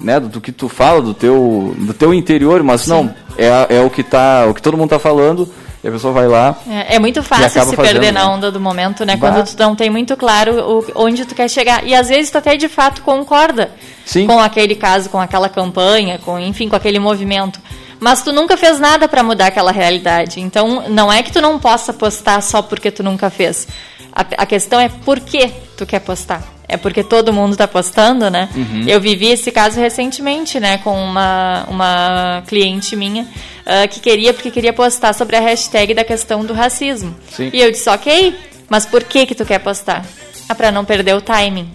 [0.00, 2.90] Né, do, do que tu fala, do teu, do teu interior, mas Sim.
[2.90, 4.46] não, é, é o que tá.
[4.48, 5.46] O que todo mundo está falando.
[5.82, 6.56] E a pessoa vai lá.
[6.68, 9.16] É, é muito fácil se fazendo, perder na onda do momento, né?
[9.16, 9.30] Bah.
[9.30, 11.86] Quando tu não tem muito claro o, onde tu quer chegar.
[11.86, 13.70] E às vezes tu até de fato concorda
[14.04, 14.26] Sim.
[14.26, 17.60] com aquele caso, com aquela campanha, com enfim, com aquele movimento
[18.00, 20.40] mas tu nunca fez nada para mudar aquela realidade.
[20.40, 23.68] Então, não é que tu não possa postar só porque tu nunca fez.
[24.10, 26.42] A, a questão é por que tu quer postar.
[26.72, 28.48] É porque todo mundo está postando, né?
[28.54, 28.84] Uhum.
[28.86, 34.52] Eu vivi esse caso recentemente, né, com uma, uma cliente minha uh, que queria, porque
[34.52, 37.14] queria postar sobre a hashtag da questão do racismo.
[37.28, 37.50] Sim.
[37.52, 38.36] E eu disse, ok,
[38.68, 40.06] mas por que que tu quer postar?
[40.48, 41.68] Ah, para não perder o timing.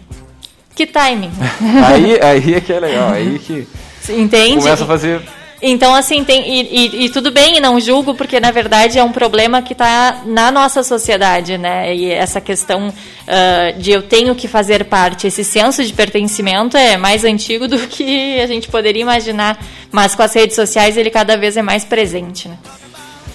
[0.74, 1.32] Que timing?
[1.86, 3.68] aí, aí é que é legal, aí que
[4.10, 4.58] Entende?
[4.58, 5.22] começa a fazer
[5.62, 6.48] então, assim, tem.
[6.48, 10.22] E, e, e, tudo bem, não julgo, porque na verdade é um problema que está
[10.26, 11.96] na nossa sociedade, né?
[11.96, 16.98] E essa questão uh, de eu tenho que fazer parte, esse senso de pertencimento é
[16.98, 19.58] mais antigo do que a gente poderia imaginar.
[19.92, 22.58] Mas com as redes sociais ele cada vez é mais presente, né?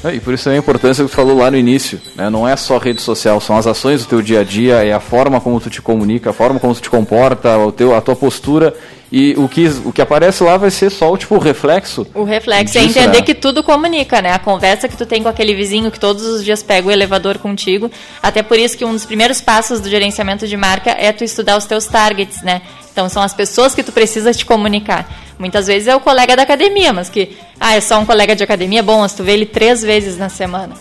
[0.02, 2.30] É, e por isso é a importância que tu falou lá no início, né?
[2.30, 5.00] não é só rede social, são as ações do teu dia a dia, é a
[5.00, 8.16] forma como tu te comunica, a forma como tu te comporta, o teu, a tua
[8.16, 8.74] postura
[9.12, 12.06] e o que, o que aparece lá vai ser só o tipo reflexo.
[12.14, 13.24] O reflexo é disso, é entender né?
[13.24, 14.32] que tudo comunica, né?
[14.32, 17.38] A conversa que tu tem com aquele vizinho que todos os dias pega o elevador
[17.38, 17.90] contigo.
[18.22, 21.56] Até por isso que um dos primeiros passos do gerenciamento de marca é tu estudar
[21.56, 22.62] os teus targets, né?
[22.92, 25.08] Então são as pessoas que tu precisa te comunicar.
[25.38, 28.44] Muitas vezes é o colega da academia, mas que, ah, é só um colega de
[28.44, 30.74] academia, bom, mas tu vê ele três vezes na semana.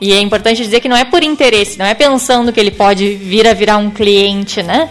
[0.00, 3.14] E é importante dizer que não é por interesse, não é pensando que ele pode
[3.14, 4.88] vir a virar um cliente, né?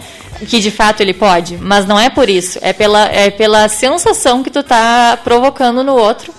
[0.48, 2.58] Que de fato ele pode, mas não é por isso.
[2.60, 6.32] É pela, é pela sensação que tu tá provocando no outro,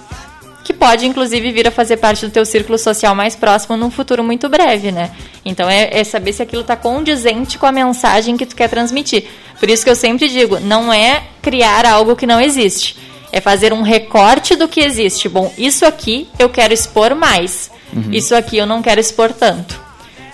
[0.63, 4.21] que pode, inclusive, vir a fazer parte do teu círculo social mais próximo num futuro
[4.21, 5.11] muito breve, né?
[5.45, 9.25] Então é, é saber se aquilo está condizente com a mensagem que tu quer transmitir.
[9.59, 12.97] Por isso que eu sempre digo, não é criar algo que não existe.
[13.31, 15.29] É fazer um recorte do que existe.
[15.29, 17.71] Bom, isso aqui eu quero expor mais.
[17.93, 18.11] Uhum.
[18.11, 19.79] Isso aqui eu não quero expor tanto.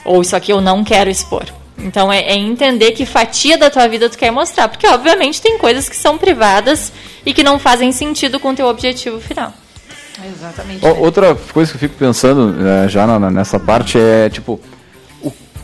[0.03, 1.45] Ou isso aqui eu não quero expor.
[1.77, 4.67] Então é, é, entender que fatia da tua vida tu quer mostrar.
[4.67, 6.91] Porque, obviamente, tem coisas que são privadas
[7.25, 9.53] e que não fazem sentido com o teu objetivo final.
[10.23, 10.85] Exatamente.
[10.85, 14.59] Outra coisa que eu fico pensando é, já na, nessa parte é, tipo,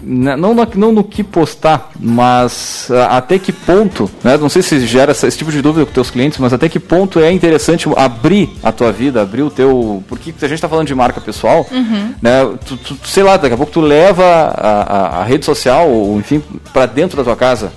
[0.01, 4.85] não, no, não no que postar, mas uh, até que ponto, né, não sei se
[4.85, 7.87] gera esse, esse tipo de dúvida com teus clientes, mas até que ponto é interessante
[7.95, 10.03] abrir a tua vida, abrir o teu.
[10.07, 12.13] Porque a gente está falando de marca pessoal, uhum.
[12.21, 15.89] né, tu, tu, sei lá, daqui a pouco tu leva a, a, a rede social,
[15.89, 16.41] ou enfim,
[16.73, 17.71] para dentro da tua casa.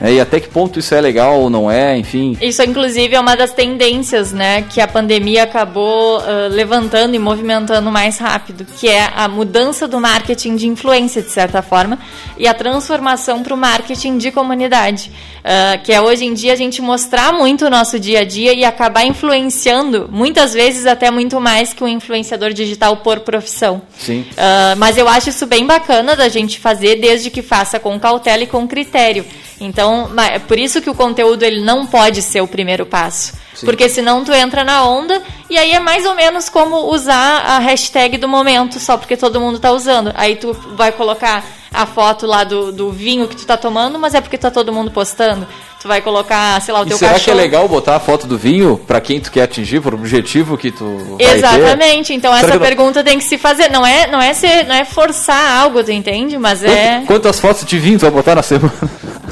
[0.00, 2.36] É, e até que ponto isso é legal ou não é, enfim.
[2.40, 7.90] Isso, inclusive, é uma das tendências né, que a pandemia acabou uh, levantando e movimentando
[7.90, 11.98] mais rápido, que é a mudança do marketing de influência, de certa forma,
[12.36, 15.10] e a transformação para o marketing de comunidade.
[15.38, 18.52] Uh, que é hoje em dia a gente mostrar muito o nosso dia a dia
[18.52, 23.82] e acabar influenciando, muitas vezes até muito mais que um influenciador digital por profissão.
[23.98, 24.20] Sim.
[24.32, 28.42] Uh, mas eu acho isso bem bacana da gente fazer, desde que faça com cautela
[28.42, 29.24] e com critério.
[29.60, 33.32] Então, é por isso que o conteúdo ele não pode ser o primeiro passo.
[33.54, 33.66] Sim.
[33.66, 37.58] Porque senão tu entra na onda e aí é mais ou menos como usar a
[37.58, 40.12] hashtag do momento, só porque todo mundo está usando.
[40.14, 44.14] Aí tu vai colocar a foto lá do, do vinho que tu tá tomando, mas
[44.14, 45.46] é porque tá todo mundo postando.
[45.80, 47.24] Tu vai colocar, sei lá, o e teu será cachorro.
[47.24, 49.94] Será que é legal botar a foto do vinho para quem tu quer atingir, por
[49.94, 52.12] objetivo que tu Exatamente.
[52.12, 53.70] Então será essa pergunta tem que se fazer.
[53.70, 56.36] Não é, não é ser, não é forçar algo, tu entende?
[56.36, 57.04] Mas é.
[57.06, 58.74] Quantas fotos de vinho tu vai botar na semana?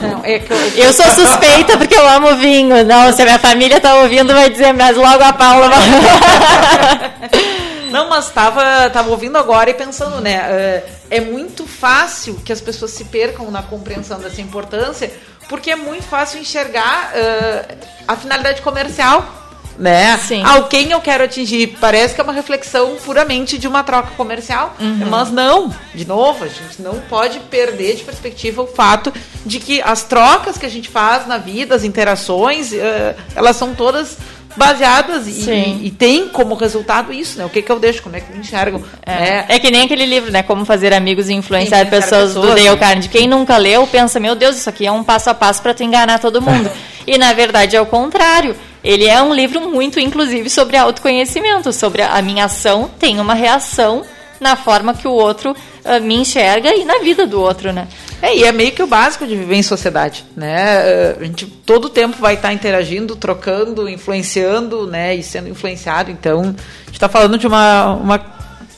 [0.00, 0.56] Não, é que eu...
[0.86, 2.84] eu sou suspeita porque eu amo vinho.
[2.84, 5.80] Não, se a minha família tá ouvindo, vai dizer, mas logo a Paula vai.
[7.90, 10.34] Não, mas estava tava ouvindo agora e pensando, né?
[10.34, 15.10] É, é muito fácil que as pessoas se percam na compreensão dessa importância,
[15.48, 17.76] porque é muito fácil enxergar uh,
[18.06, 19.46] a finalidade comercial
[19.78, 20.16] né?
[20.18, 20.42] Sim.
[20.42, 21.76] Ao quem eu quero atingir.
[21.80, 25.06] Parece que é uma reflexão puramente de uma troca comercial, uhum.
[25.10, 25.74] mas não.
[25.94, 29.12] De novo, a gente não pode perder de perspectiva o fato
[29.44, 33.74] de que as trocas que a gente faz na vida, as interações, uh, elas são
[33.74, 34.16] todas
[34.56, 37.44] baseadas e, e, tem como resultado isso, né?
[37.44, 38.82] O que, que eu deixo, como é que me enxergam.
[39.04, 39.12] É.
[39.12, 39.44] Né?
[39.48, 40.42] é que nem aquele livro, né?
[40.42, 42.76] Como fazer amigos e influenciar, pessoas, pessoas, do Dale né?
[42.76, 43.08] Carnegie.
[43.08, 45.82] Quem nunca leu pensa, meu Deus, isso aqui é um passo a passo para tu
[45.82, 46.70] enganar todo mundo.
[47.06, 48.56] e na verdade é o contrário.
[48.82, 54.04] Ele é um livro muito, inclusive, sobre autoconhecimento, sobre a minha ação tem uma reação
[54.40, 57.88] na forma que o outro uh, me enxerga e na vida do outro, né?
[58.22, 61.14] É, e é meio que o básico de viver em sociedade, né?
[61.18, 65.14] A gente todo tempo vai estar interagindo, trocando, influenciando, né?
[65.14, 66.10] E sendo influenciado.
[66.10, 68.20] Então, a gente está falando de uma, uma,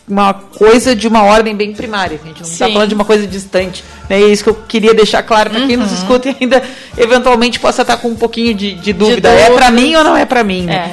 [0.08, 2.18] uma coisa de uma ordem bem primária.
[2.22, 3.84] A gente não está falando de uma coisa distante.
[4.08, 4.20] Né?
[4.20, 5.82] É isso que eu queria deixar claro para quem uhum.
[5.82, 6.62] nos escuta e ainda
[6.96, 9.30] eventualmente possa estar com um pouquinho de, de dúvida.
[9.30, 10.62] De é para mim ou não é para mim?
[10.62, 10.92] Né?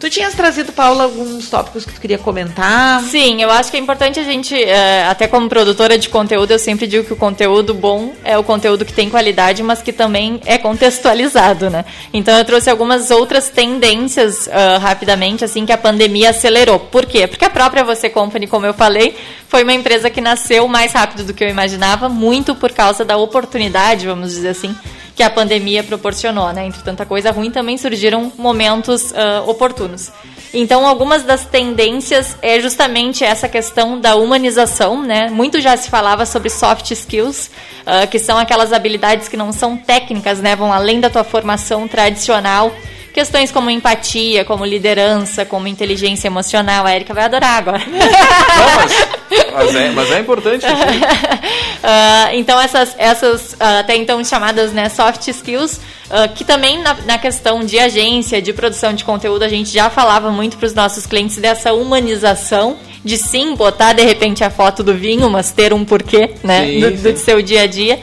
[0.00, 3.02] Tu tinhas trazido, Paula, alguns tópicos que tu queria comentar?
[3.02, 6.58] Sim, eu acho que é importante a gente, é, até como produtora de conteúdo, eu
[6.58, 10.40] sempre digo que o conteúdo bom é o conteúdo que tem qualidade, mas que também
[10.46, 11.84] é contextualizado, né?
[12.14, 16.78] Então eu trouxe algumas outras tendências uh, rapidamente, assim, que a pandemia acelerou.
[16.80, 17.26] Por quê?
[17.26, 19.14] Porque a própria Você Company, como eu falei,
[19.48, 23.18] foi uma empresa que nasceu mais rápido do que eu imaginava, muito por causa da
[23.18, 24.74] oportunidade, vamos dizer assim,
[25.20, 26.64] que a pandemia proporcionou, né?
[26.64, 30.10] Entre tanta coisa ruim, também surgiram momentos uh, oportunos.
[30.54, 35.28] Então, algumas das tendências é justamente essa questão da humanização, né?
[35.28, 37.50] Muito já se falava sobre soft skills,
[37.82, 40.56] uh, que são aquelas habilidades que não são técnicas, né?
[40.56, 42.74] Vão além da tua formação tradicional
[43.12, 46.86] Questões como empatia, como liderança, como inteligência emocional.
[46.86, 47.82] A Erika vai adorar agora.
[47.86, 49.19] Não,
[49.52, 50.66] mas, é, mas é importante.
[50.66, 56.94] uh, então, essas, essas uh, até então chamadas né, soft skills, uh, que também na,
[57.06, 60.74] na, questão de agência, de produção de conteúdo, a gente já falava muito para os
[60.74, 65.72] nossos clientes dessa humanização de sim botar de repente a foto do vinho, mas ter
[65.72, 67.98] um porquê né, sim, do, do, seu dia a dia.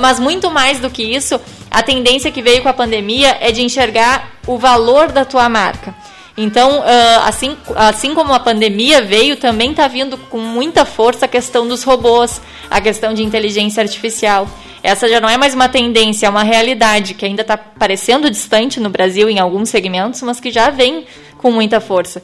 [0.00, 1.38] Mas muito mais do que isso,
[1.70, 5.94] a tendência que veio com a pandemia é de enxergar o valor da tua marca.
[6.36, 6.82] Então,
[7.24, 11.82] assim, assim como a pandemia veio, também está vindo com muita força a questão dos
[11.82, 14.46] robôs, a questão de inteligência artificial.
[14.82, 18.78] Essa já não é mais uma tendência, é uma realidade que ainda está parecendo distante
[18.78, 21.06] no Brasil em alguns segmentos, mas que já vem
[21.38, 22.22] com muita força.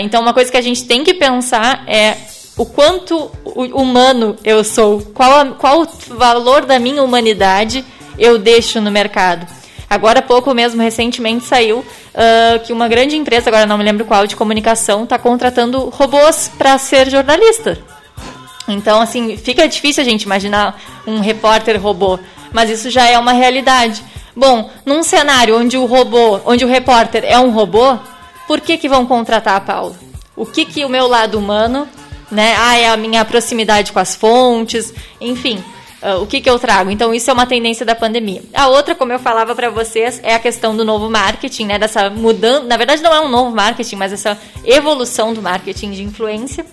[0.00, 2.16] então, uma coisa que a gente tem que pensar é
[2.56, 3.30] o quanto
[3.74, 7.84] humano eu sou, qual, qual o valor da minha humanidade
[8.18, 9.59] eu deixo no mercado.
[9.90, 14.04] Agora há pouco mesmo, recentemente saiu uh, que uma grande empresa, agora não me lembro
[14.04, 17.76] qual, de comunicação, está contratando robôs para ser jornalista.
[18.68, 22.20] Então, assim, fica difícil a gente imaginar um repórter robô,
[22.52, 24.04] mas isso já é uma realidade.
[24.36, 27.98] Bom, num cenário onde o robô, onde o repórter é um robô,
[28.46, 29.96] por que que vão contratar a Paula?
[30.36, 31.88] O que que o meu lado humano,
[32.30, 32.54] né?
[32.56, 35.62] Ah, é a minha proximidade com as fontes, enfim.
[36.02, 36.90] Uh, o que, que eu trago?
[36.90, 38.42] Então, isso é uma tendência da pandemia.
[38.54, 41.78] A outra, como eu falava para vocês, é a questão do novo marketing, né?
[41.78, 42.64] Dessa mudança.
[42.64, 46.64] Na verdade, não é um novo marketing, mas essa evolução do marketing de influência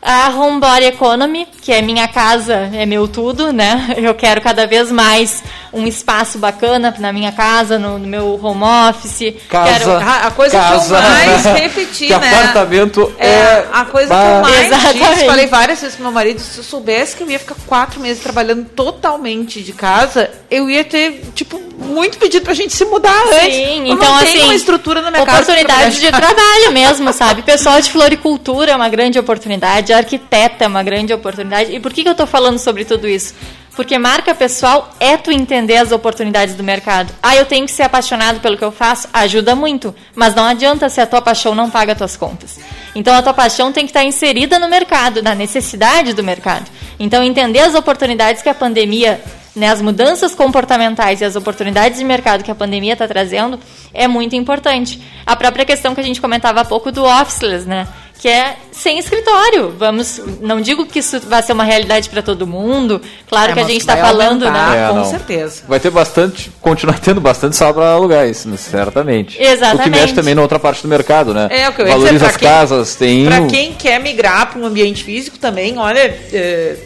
[0.00, 3.94] a Homebody Economy, que é minha casa, é meu tudo, né?
[3.98, 5.42] Eu quero cada vez mais
[5.72, 9.34] um espaço bacana na minha casa, no, no meu home office.
[9.48, 9.92] Casa, quero...
[9.92, 12.28] a, coisa casa, que eu mais repeti, que né?
[12.28, 15.14] apartamento é, é a coisa que eu mais Exatamente.
[15.14, 18.00] disse, falei várias vezes pro meu marido, se eu soubesse que eu ia ficar quatro
[18.00, 23.14] meses trabalhando totalmente de casa, eu ia ter, tipo, muito pedido pra gente se mudar
[23.28, 23.54] antes.
[23.54, 27.42] Sim, Eu então assim, uma estrutura na minha oportunidade de trabalho mesmo, sabe?
[27.42, 31.74] Pessoal de floricultura é uma grande oportunidade, arquiteta é uma grande oportunidade.
[31.74, 33.34] E por que, que eu tô falando sobre tudo isso?
[33.78, 37.14] Porque marca pessoal é tu entender as oportunidades do mercado.
[37.22, 39.06] Ah, eu tenho que ser apaixonado pelo que eu faço?
[39.12, 39.94] Ajuda muito.
[40.16, 42.58] Mas não adianta se a tua paixão não paga as tuas contas.
[42.92, 46.68] Então a tua paixão tem que estar inserida no mercado, na necessidade do mercado.
[46.98, 49.22] Então entender as oportunidades que a pandemia
[49.54, 53.60] né, as mudanças comportamentais e as oportunidades de mercado que a pandemia está trazendo
[53.94, 55.00] é muito importante.
[55.24, 57.86] A própria questão que a gente comentava há pouco do officeless, né?
[58.20, 59.72] Que é sem escritório.
[59.78, 63.00] Vamos, não digo que isso vai ser uma realidade para todo mundo.
[63.28, 64.70] Claro É, que a gente está falando, aumentar.
[64.72, 64.84] né?
[64.84, 65.04] É, com não.
[65.04, 65.62] certeza.
[65.68, 69.40] Vai ter bastante, continuar tendo bastante sala para alugar isso, certamente.
[69.40, 69.80] Exatamente.
[69.88, 71.46] O que mexe também na outra parte do mercado, né?
[71.48, 73.24] É, o que eu Valoriza dizer, as quem- casas, tem.
[73.26, 76.00] Para quem quer migrar para um ambiente físico também, olha,
[76.32, 76.76] é,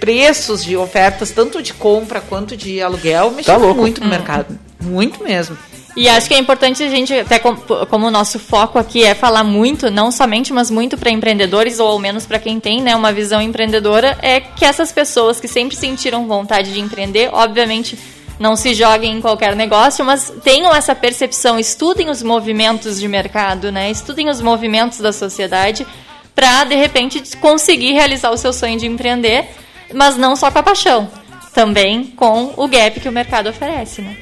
[0.00, 4.58] preços de ofertas, tanto de compra quanto de aluguel, mexeu Tá muito no mercado.
[4.82, 5.56] Muito mesmo.
[5.96, 9.14] E acho que é importante a gente, até com- como o nosso foco aqui é
[9.14, 12.94] falar muito, não somente, mas muito para empreendedores, ou ao menos para quem tem né,
[12.94, 17.98] uma visão empreendedora, é que essas pessoas que sempre sentiram vontade de empreender, obviamente
[18.38, 23.72] não se joguem em qualquer negócio, mas tenham essa percepção, estudem os movimentos de mercado,
[23.72, 25.86] né, estudem os movimentos da sociedade,
[26.34, 29.48] para de repente conseguir realizar o seu sonho de empreender,
[29.94, 31.08] mas não só com a paixão,
[31.54, 34.02] também com o gap que o mercado oferece.
[34.02, 34.14] Né?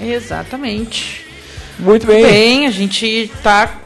[0.00, 1.24] Exatamente.
[1.78, 2.22] Muito bem.
[2.22, 3.80] Bem, a gente está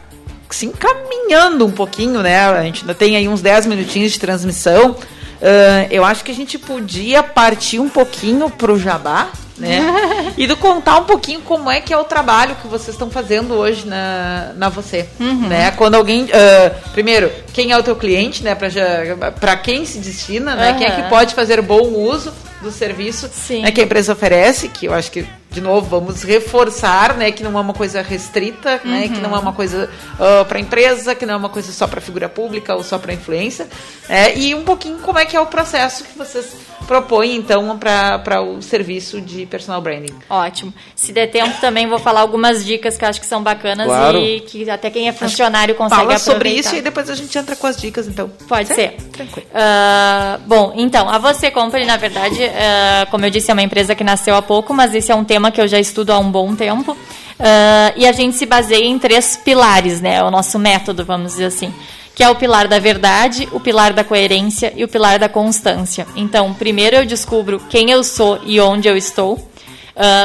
[0.51, 2.49] se encaminhando um pouquinho, né?
[2.49, 4.97] A gente ainda tem aí uns 10 minutinhos de transmissão.
[5.41, 10.33] Ah, eu acho que a gente podia partir um pouquinho pro jabá, né?
[10.37, 13.55] e do contar um pouquinho como é que é o trabalho que vocês estão fazendo
[13.55, 15.71] hoje na, na você, né?
[15.73, 18.55] Quando alguém, ah, primeiro, quem é o teu cliente, né?
[18.55, 20.75] Para quem se destina, né?
[20.79, 23.63] Quem é que pode fazer bom uso do serviço Sim.
[23.63, 27.43] né, que a empresa oferece, que eu acho que de novo vamos reforçar, né, que
[27.43, 29.89] não é uma coisa restrita, né, que não é uma coisa
[30.47, 33.67] para empresa, que não é uma coisa só para figura pública ou só para influência,
[34.09, 36.53] né, e um pouquinho como é que é o processo que vocês
[36.87, 40.15] propõem então para o serviço de personal branding.
[40.31, 40.73] Ótimo.
[40.97, 44.19] Se der tempo também vou falar algumas dicas que eu acho que são bacanas Claro.
[44.19, 46.33] e que até quem é funcionário consegue Fala aproveitar.
[46.33, 48.31] sobre isso e depois a gente entra com as dicas então.
[48.49, 48.93] Pode ser.
[49.13, 49.47] Tranquilo.
[49.55, 53.95] Ah, bom, então, a Você Company, na verdade, ah, como eu disse, é uma empresa
[53.95, 56.31] que nasceu há pouco, mas esse é um tema que eu já estudo há um
[56.31, 56.97] bom tempo.
[57.39, 60.23] Ah, e a gente se baseia em três pilares, né?
[60.23, 61.73] O nosso método, vamos dizer assim.
[62.15, 66.05] Que é o pilar da verdade, o pilar da coerência e o pilar da constância.
[66.17, 69.39] Então, primeiro eu descubro quem eu sou e onde eu estou.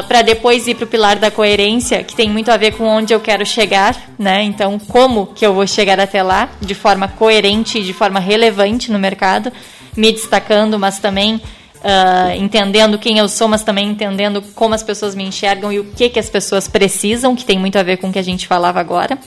[0.07, 3.13] para depois ir para o pilar da coerência, que tem muito a ver com onde
[3.13, 4.43] eu quero chegar, né?
[4.43, 8.91] Então, como que eu vou chegar até lá de forma coerente e de forma relevante
[8.91, 9.51] no mercado,
[9.97, 11.41] me destacando, mas também
[11.83, 15.83] ah, entendendo quem eu sou, mas também entendendo como as pessoas me enxergam e o
[15.83, 18.47] que, que as pessoas precisam, que tem muito a ver com o que a gente
[18.47, 19.17] falava agora.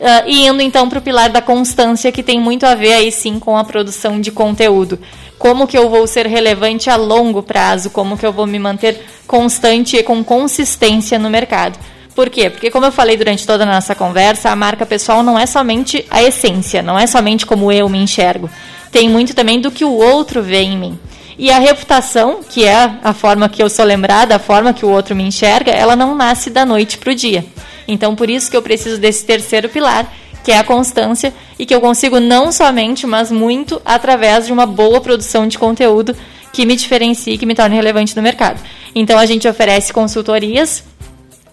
[0.00, 3.10] Ah, e indo então para o pilar da constância, que tem muito a ver aí
[3.10, 4.98] sim com a produção de conteúdo.
[5.38, 9.04] Como que eu vou ser relevante a longo prazo, como que eu vou me manter
[9.26, 11.78] constante e com consistência no mercado.
[12.14, 12.48] Por quê?
[12.48, 16.06] Porque, como eu falei durante toda a nossa conversa, a marca pessoal não é somente
[16.10, 18.48] a essência, não é somente como eu me enxergo.
[18.90, 20.98] Tem muito também do que o outro vê em mim.
[21.38, 24.90] E a reputação, que é a forma que eu sou lembrada, a forma que o
[24.90, 27.44] outro me enxerga, ela não nasce da noite para o dia.
[27.86, 30.10] Então, por isso que eu preciso desse terceiro pilar,
[30.42, 34.64] que é a constância, e que eu consigo não somente, mas muito através de uma
[34.64, 36.16] boa produção de conteúdo
[36.52, 38.58] que me diferencie, que me torne relevante no mercado.
[38.94, 40.82] Então, a gente oferece consultorias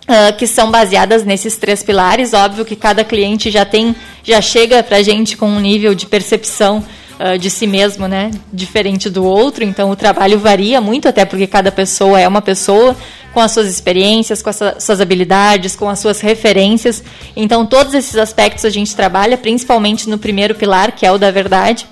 [0.08, 2.34] ah, que são baseadas nesses três pilares.
[2.34, 6.06] Óbvio que cada cliente já tem, já chega para a gente com um nível de
[6.06, 6.84] percepção
[7.20, 8.32] uh, de si mesmo, né?
[8.52, 9.64] Diferente do outro.
[9.64, 12.96] Então o trabalho varia muito, até porque cada pessoa é uma pessoa
[13.34, 17.04] com as suas experiências, com as suas habilidades, com as suas referências.
[17.36, 21.32] Então todos esses aspectos a gente trabalha, principalmente no primeiro pilar, que é o da
[21.32, 21.88] verdade.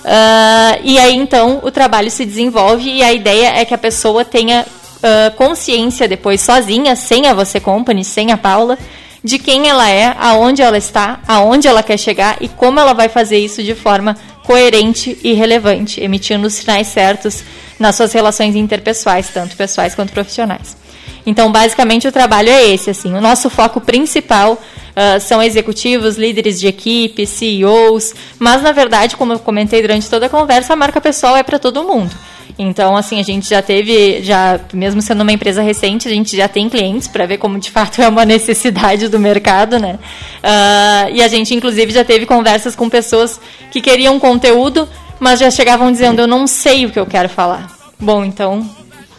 [0.00, 4.24] Uh, e aí então o trabalho se desenvolve e a ideia é que a pessoa
[4.24, 8.78] tenha uh, consciência depois sozinha, sem a Você Company, sem a Paula,
[9.22, 13.08] de quem ela é, aonde ela está, aonde ela quer chegar e como ela vai
[13.08, 14.16] fazer isso de forma
[14.50, 17.44] coerente e relevante, emitindo os sinais certos
[17.78, 20.76] nas suas relações interpessoais, tanto pessoais quanto profissionais.
[21.24, 22.90] Então, basicamente, o trabalho é esse.
[22.90, 29.16] Assim, o nosso foco principal uh, são executivos, líderes de equipe, CEOs, mas, na verdade,
[29.16, 32.10] como eu comentei durante toda a conversa, a marca pessoal é para todo mundo.
[32.58, 36.48] Então, assim, a gente já teve, já mesmo sendo uma empresa recente, a gente já
[36.48, 39.98] tem clientes para ver como de fato é uma necessidade do mercado, né?
[40.42, 43.40] Uh, e a gente, inclusive, já teve conversas com pessoas
[43.70, 44.88] que queriam conteúdo,
[45.18, 47.70] mas já chegavam dizendo: eu não sei o que eu quero falar.
[47.98, 48.68] Bom, então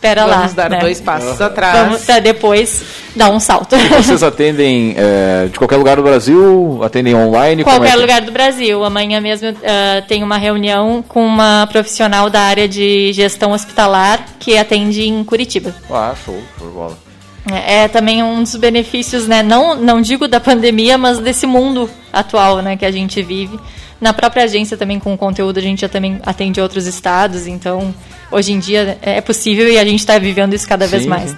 [0.02, 0.64] Pera Vamos lá.
[0.64, 0.80] dar né?
[0.80, 1.78] dois passos atrás.
[1.78, 2.84] Vamos pra depois
[3.16, 3.76] dar um salto.
[3.76, 6.82] E vocês atendem é, de qualquer lugar do Brasil?
[6.84, 7.64] Atendem online?
[7.64, 7.98] Qualquer é que...
[7.98, 8.84] lugar do Brasil.
[8.84, 9.56] Amanhã mesmo uh,
[10.08, 15.76] tem uma reunião com uma profissional da área de gestão hospitalar que atende em Curitiba.
[15.92, 16.98] Ah, show, por bola.
[17.52, 19.44] É, é, também um dos benefícios, né?
[19.44, 23.60] Não, não digo da pandemia, mas desse mundo atual, né, que a gente vive.
[24.02, 27.94] Na própria agência também com o conteúdo a gente já também atende outros estados, então
[28.32, 31.36] hoje em dia é possível e a gente está vivendo isso cada sim, vez mais.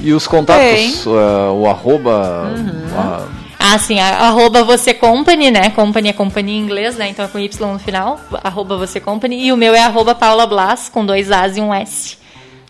[0.00, 2.52] E os contatos, uh, o arroba.
[2.56, 2.98] Uhum.
[2.98, 3.28] A...
[3.56, 5.70] Ah, sim, arroba você company, né?
[5.70, 7.08] Company é companhia em inglês, né?
[7.08, 9.46] Então é com Y no final, arroba você company.
[9.46, 12.18] E o meu é arroba Paula Blas, com dois As e um S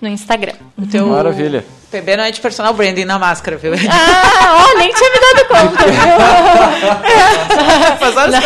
[0.00, 0.52] no Instagram.
[0.76, 1.08] O teu...
[1.08, 1.64] Maravilha.
[1.94, 3.72] PB não é de personal branding na máscara, viu?
[3.88, 5.94] Ah, ó, nem tinha me dado conta, viu?
[8.00, 8.40] Faz horas eu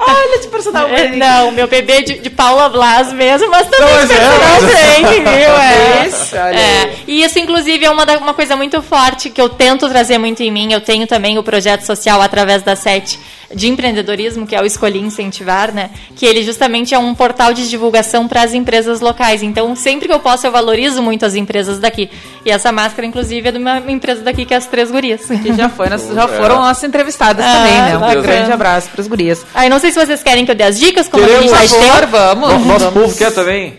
[0.00, 1.18] olha de personal é, branding.
[1.18, 4.60] Não, meu PB é de, de Paula Blas mesmo, mas também não, de personal é,
[4.60, 5.30] branding, viu?
[5.30, 6.08] É.
[6.08, 6.96] Isso, olha é.
[7.06, 10.50] E isso, inclusive, é uma, uma coisa muito forte que eu tento trazer muito em
[10.50, 10.72] mim.
[10.72, 13.16] Eu tenho também o projeto social através da SET
[13.54, 15.90] de empreendedorismo, que é o Escolhi Incentivar, né?
[16.16, 19.42] Que ele justamente é um portal de divulgação para as empresas locais.
[19.42, 22.10] Então, sempre que eu posso, eu valorizo muito as empresas daqui.
[22.44, 25.22] E essa máscara, inclusive, é de uma empresa daqui que é as Três Gurias.
[25.26, 27.96] Que já, foi, já foram nossas entrevistadas ah, também, né?
[27.96, 28.22] Um bacana.
[28.22, 29.46] grande abraço para as gurias.
[29.54, 31.70] Aí, não sei se vocês querem que eu dê as dicas, como Queremos, a gente
[31.70, 32.06] vai ter.
[32.06, 32.66] Vamos.
[32.66, 33.02] Nosso vamos.
[33.02, 33.78] povo quer também.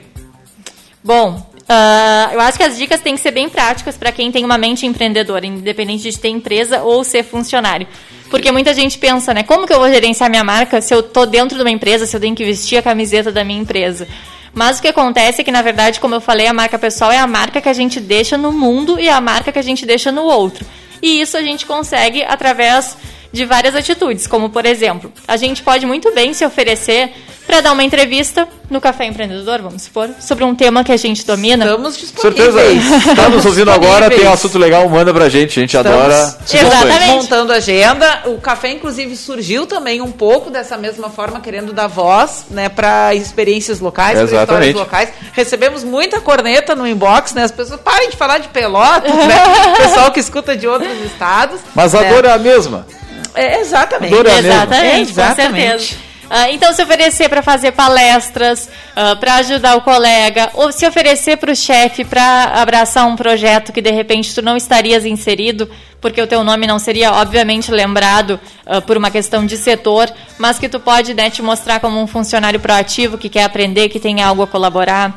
[1.04, 4.44] Bom, Uh, eu acho que as dicas têm que ser bem práticas para quem tem
[4.44, 7.88] uma mente empreendedora, independente de ter empresa ou ser funcionário.
[8.30, 9.44] Porque muita gente pensa, né?
[9.44, 12.16] Como que eu vou gerenciar minha marca se eu tô dentro de uma empresa, se
[12.16, 14.08] eu tenho que vestir a camiseta da minha empresa?
[14.54, 17.18] Mas o que acontece é que, na verdade, como eu falei, a marca pessoal é
[17.18, 20.12] a marca que a gente deixa no mundo e a marca que a gente deixa
[20.12, 20.66] no outro.
[21.02, 22.96] E isso a gente consegue através
[23.32, 27.12] de várias atitudes, como por exemplo, a gente pode muito bem se oferecer
[27.46, 31.26] para dar uma entrevista no Café Empreendedor, vamos supor, sobre um tema que a gente
[31.26, 31.66] domina.
[31.66, 32.54] Estamos disponíveis.
[32.54, 33.12] Certeza.
[33.12, 36.38] Está nos ouvindo agora, tem um assunto legal, manda pra gente, a gente Estamos adora.
[36.52, 37.12] Exatamente.
[37.12, 38.24] montando agenda.
[38.26, 43.14] O café, inclusive, surgiu também um pouco dessa mesma forma, querendo dar voz né, para
[43.14, 45.10] experiências locais, para histórias locais.
[45.34, 47.44] Recebemos muita corneta no inbox, né?
[47.44, 49.44] As pessoas parem de falar de Pelotas, né?
[49.74, 51.60] O pessoal que escuta de outros estados.
[51.76, 52.10] Mas a né?
[52.14, 52.88] dor é a mesma.
[53.36, 54.14] É, exatamente.
[54.14, 55.24] A dor é a exatamente, mesma.
[55.24, 56.13] exatamente, com certeza.
[56.26, 60.86] Uh, então, se oferecer para fazer palestras, uh, ah, para ajudar o colega, ou se
[60.86, 65.70] oferecer para o chefe para abraçar um projeto que de repente tu não estarias inserido,
[66.02, 70.58] porque o teu nome não seria obviamente lembrado uh, por uma questão de setor, mas
[70.58, 74.22] que tu pode né, te mostrar como um funcionário proativo que quer aprender, que tem
[74.22, 75.16] algo a colaborar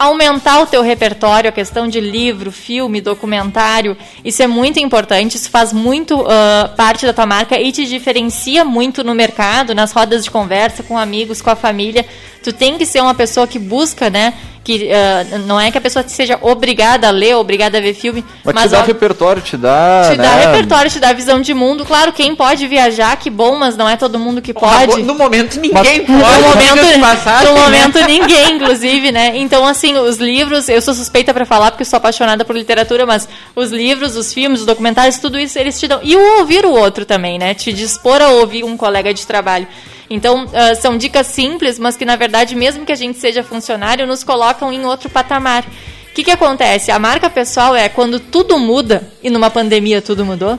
[0.00, 3.94] aumentar o teu repertório, a questão de livro, filme, documentário,
[4.24, 8.64] isso é muito importante, isso faz muito uh, parte da tua marca e te diferencia
[8.64, 12.06] muito no mercado, nas rodas de conversa, com amigos, com a família.
[12.42, 14.32] Tu tem que ser uma pessoa que busca, né,
[14.62, 18.24] que uh, não é que a pessoa seja obrigada a ler, obrigada a ver filme,
[18.44, 20.24] mas, mas te dá ó, repertório, te dá, te né?
[20.24, 21.84] dá repertório, te dá visão de mundo.
[21.84, 25.02] Claro, quem pode viajar, que bom, mas não é todo mundo que pode.
[25.02, 26.42] No momento ninguém mas, pode.
[26.42, 27.60] No momento, passagem, no né?
[27.64, 29.32] momento ninguém, inclusive, né?
[29.36, 33.28] Então assim, os livros, eu sou suspeita para falar porque sou apaixonada por literatura, mas
[33.56, 36.72] os livros, os filmes, os documentários, tudo isso eles te dão e o ouvir o
[36.72, 37.54] outro também, né?
[37.54, 39.66] Te dispor a ouvir um colega de trabalho.
[40.10, 44.08] Então, uh, são dicas simples, mas que, na verdade, mesmo que a gente seja funcionário,
[44.08, 45.64] nos colocam em outro patamar.
[45.64, 46.90] O que, que acontece?
[46.90, 50.58] A marca pessoal é quando tudo muda, e numa pandemia tudo mudou,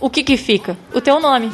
[0.00, 0.78] o que, que fica?
[0.94, 1.52] O teu nome.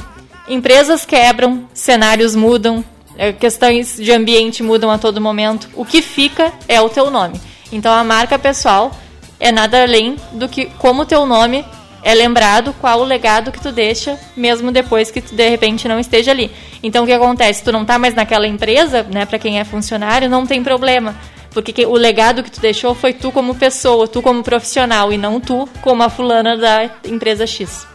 [0.48, 2.84] Empresas quebram, cenários mudam,
[3.18, 5.68] eh, questões de ambiente mudam a todo momento.
[5.74, 7.40] O que fica é o teu nome.
[7.72, 8.92] Então, a marca pessoal
[9.40, 11.64] é nada além do que como o teu nome
[12.02, 15.98] é lembrado qual o legado que tu deixa, mesmo depois que tu de repente não
[15.98, 16.50] esteja ali.
[16.82, 17.62] Então o que acontece?
[17.62, 21.14] Tu não tá mais naquela empresa, né, para quem é funcionário, não tem problema.
[21.52, 25.38] Porque o legado que tu deixou foi tu como pessoa, tu como profissional, e não
[25.38, 27.86] tu como a fulana da empresa X.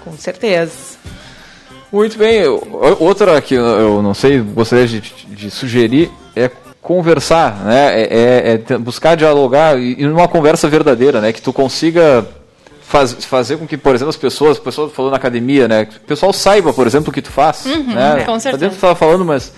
[0.00, 0.96] Com certeza.
[1.92, 2.44] Muito bem.
[2.98, 6.50] Outra que eu não sei, gostaria de, de sugerir é
[6.80, 8.00] conversar, né?
[8.00, 11.32] É, é, é buscar dialogar e, e numa conversa verdadeira, né?
[11.32, 12.26] Que tu consiga
[12.92, 15.86] faz, fazer com que, por exemplo, as pessoas, o pessoal falou na academia, né?
[15.86, 17.64] Que o pessoal saiba, por exemplo, o que tu faz.
[17.64, 18.24] Uhum, né?
[18.26, 18.68] Com certeza.
[18.68, 19.52] tu estava falando, mas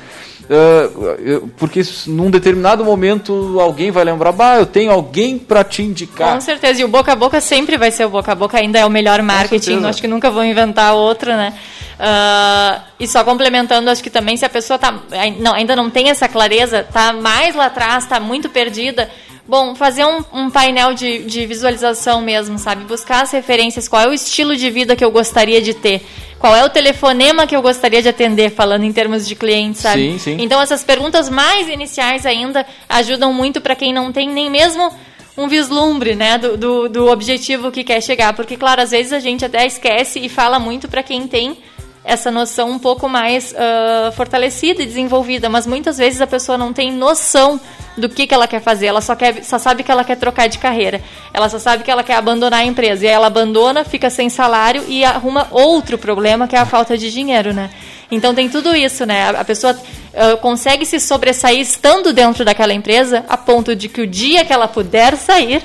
[0.44, 6.34] Uh, porque num determinado momento alguém vai lembrar, bah, eu tenho alguém para te indicar.
[6.34, 8.78] Com certeza, e o boca a boca sempre vai ser o boca a boca, ainda
[8.78, 11.54] é o melhor marketing, acho que nunca vão inventar outro, né?
[11.94, 14.94] Uh, e só complementando, acho que também se a pessoa tá,
[15.38, 19.08] não, ainda não tem essa clareza, tá mais lá atrás, tá muito perdida,
[19.46, 22.84] Bom, fazer um, um painel de, de, visualização mesmo, sabe?
[22.84, 26.00] Buscar as referências, qual é o estilo de vida que eu gostaria de ter,
[26.38, 30.12] qual é o telefonema que eu gostaria de atender, falando em termos de cliente, sabe?
[30.12, 30.36] Sim, sim.
[30.40, 34.90] Então essas perguntas mais iniciais ainda ajudam muito para quem não tem nem mesmo
[35.36, 39.18] um vislumbre, né, do, do, do objetivo que quer chegar, porque claro, às vezes a
[39.18, 41.58] gente até esquece e fala muito para quem tem
[42.04, 46.72] essa noção um pouco mais uh, fortalecida e desenvolvida, mas muitas vezes a pessoa não
[46.72, 47.58] tem noção
[47.96, 50.48] do que, que ela quer fazer, ela só, quer, só sabe que ela quer trocar
[50.48, 51.00] de carreira,
[51.32, 54.28] ela só sabe que ela quer abandonar a empresa, e aí ela abandona, fica sem
[54.28, 57.70] salário e arruma outro problema, que é a falta de dinheiro, né?
[58.10, 59.30] Então tem tudo isso, né?
[59.30, 64.06] A pessoa uh, consegue se sobressair estando dentro daquela empresa, a ponto de que o
[64.06, 65.62] dia que ela puder sair,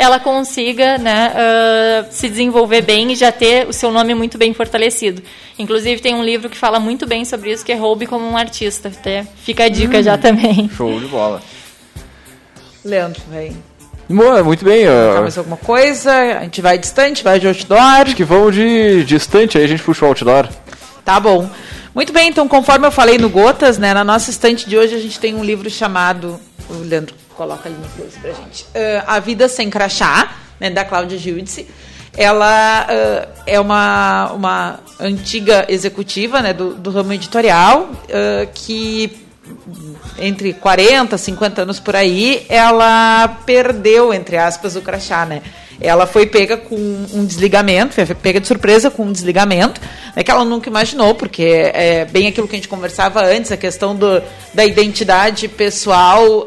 [0.00, 4.54] ela consiga né, uh, se desenvolver bem e já ter o seu nome muito bem
[4.54, 5.22] fortalecido.
[5.58, 8.34] Inclusive, tem um livro que fala muito bem sobre isso, que é Roube como um
[8.34, 8.88] Artista.
[8.88, 10.70] Até fica a dica hum, já também.
[10.74, 11.42] Show de bola.
[12.82, 13.54] Leandro, vem.
[14.08, 14.86] Muito bem.
[14.88, 15.20] Uh...
[15.20, 16.10] mais alguma coisa?
[16.38, 17.78] A gente vai distante, vai de outdoor?
[17.78, 20.48] Acho que vamos de distante, aí a gente puxa o outdoor.
[21.04, 21.46] Tá bom.
[21.94, 24.98] Muito bem, então conforme eu falei no Gotas, né, na nossa estante de hoje a
[24.98, 26.40] gente tem um livro chamado.
[26.70, 28.64] O Leandro coloca ali no close pra gente.
[28.64, 31.66] Uh, a Vida Sem Crachá, né, da Cláudia Giudice.
[32.16, 39.26] Ela uh, é uma, uma antiga executiva né, do, do ramo editorial uh, que
[40.18, 45.42] entre 40, 50 anos por aí, ela perdeu, entre aspas, o crachá, né?
[45.80, 49.80] Ela foi pega com um desligamento, foi pega de surpresa com um desligamento,
[50.14, 53.56] né, que ela nunca imaginou, porque é bem aquilo que a gente conversava antes, a
[53.56, 54.22] questão do,
[54.52, 56.46] da identidade pessoal uh,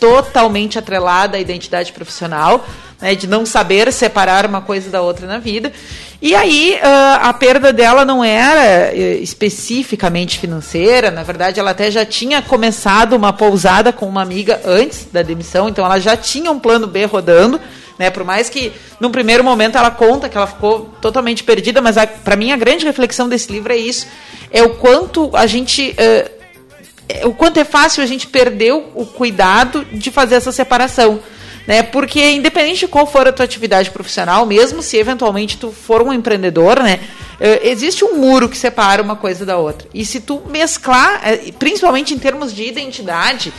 [0.00, 2.66] totalmente atrelada à identidade profissional,
[3.00, 5.72] né, de não saber separar uma coisa da outra na vida.
[6.20, 11.88] E aí uh, a perda dela não era uh, especificamente financeira, na verdade ela até
[11.88, 16.50] já tinha começado uma pousada com uma amiga antes da demissão, então ela já tinha
[16.50, 17.60] um plano B rodando.
[17.98, 21.96] Né, por mais que num primeiro momento ela conta que ela ficou totalmente perdida, mas
[22.24, 24.06] para mim a grande reflexão desse livro é isso,
[24.50, 29.84] é o quanto a gente uh, o quanto é fácil a gente perder o cuidado
[29.92, 31.20] de fazer essa separação
[31.66, 31.82] né?
[31.82, 36.12] Porque independente de qual for a tua atividade profissional, mesmo se eventualmente tu for um
[36.12, 37.00] empreendedor, né?
[37.40, 39.88] Eh, existe um muro que separa uma coisa da outra.
[39.94, 43.52] E se tu mesclar, eh, principalmente em termos de identidade,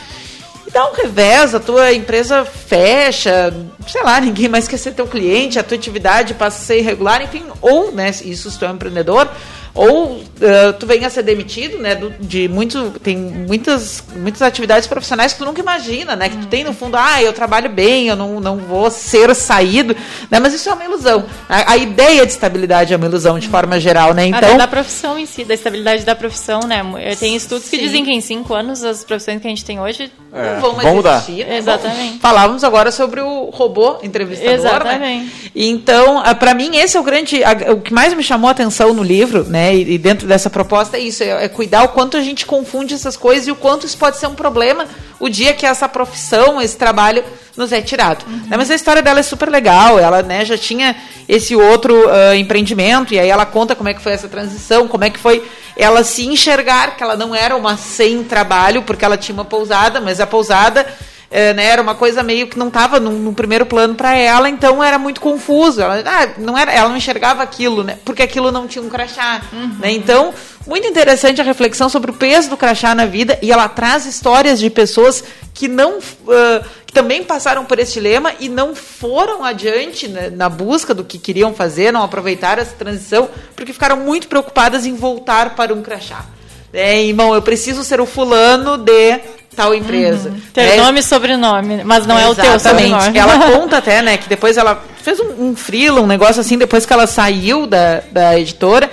[0.73, 3.53] dá um revés, a tua empresa fecha,
[3.87, 7.21] sei lá, ninguém mais quer ser teu cliente, a tua atividade passa a ser irregular,
[7.21, 9.29] enfim, ou, né, isso se tu é um empreendedor,
[9.75, 11.95] ou uh, tu venha a ser demitido, né?
[11.95, 16.29] Do, de muito, tem muitas, muitas atividades profissionais que tu nunca imagina, né?
[16.29, 19.95] Que tu tem no fundo, ah, eu trabalho bem, eu não, não vou ser saído,
[20.29, 20.39] né?
[20.39, 21.25] Mas isso é uma ilusão.
[21.49, 24.27] A, a ideia de estabilidade é uma ilusão de forma geral, né?
[24.27, 26.83] Então Até da profissão em si, da estabilidade da profissão, né?
[27.19, 27.83] Tem estudos que Sim.
[27.83, 30.93] dizem que em cinco anos as profissões que a gente tem hoje é, vão mais
[30.93, 31.15] mudar.
[31.15, 31.47] existir.
[31.47, 31.57] Né?
[31.57, 32.19] Exatamente.
[32.19, 34.55] Falávamos agora sobre o robô entrevistador, né?
[34.55, 35.25] Exatamente.
[35.25, 35.51] Né?
[35.55, 39.01] Então, para mim esse é o grande, o que mais me chamou a atenção no
[39.01, 39.62] livro, né?
[39.63, 39.75] Né?
[39.75, 42.93] E, e, dentro dessa proposta é isso, é, é, cuidar o quanto a gente confunde
[42.93, 44.85] essas coisas e o quanto isso pode ser um problema
[45.21, 47.23] o dia que essa profissão, esse trabalho
[47.55, 48.25] nos é tirado.
[48.27, 48.41] Uhum.
[48.49, 48.57] Né?
[48.57, 50.97] Mas a história dela é super legal, ela né, já tinha
[51.29, 55.05] esse outro uh, empreendimento e aí ela conta como é que foi essa transição, como
[55.05, 55.41] é que foi
[55.77, 60.01] ela se enxergar que ela não era uma sem trabalho porque ela tinha uma pousada,
[60.01, 60.85] mas a pousada
[61.33, 64.83] é, né, era uma coisa meio que não estava no, primeiro plano para ela, então
[64.83, 65.81] era muito confuso.
[65.81, 69.41] Ela, ah, não era, ela não enxergava aquilo, né, porque aquilo não tinha um crachá.
[69.51, 69.77] Uhum.
[69.79, 70.31] Né, então,
[70.67, 74.59] muito interessante a reflexão sobre o peso do crachá na vida e ela traz histórias
[74.59, 75.23] de pessoas
[75.55, 75.97] que não.
[75.97, 81.03] Uh, que também passaram por esse dilema e não foram adiante né, na busca do
[81.03, 85.81] que queriam fazer, não aproveitaram essa transição, porque ficaram muito preocupadas em voltar para um
[85.81, 86.25] crachá.
[86.71, 89.19] É, irmão, eu preciso ser o fulano de
[89.53, 90.29] tal empresa.
[90.29, 90.41] Uhum.
[90.53, 93.17] Ter é, nome e sobrenome, mas não é o teu sobrenome.
[93.17, 95.55] Ela conta até, né, que depois ela fez um, um
[96.01, 98.89] um negócio assim, depois que ela saiu da, da editora.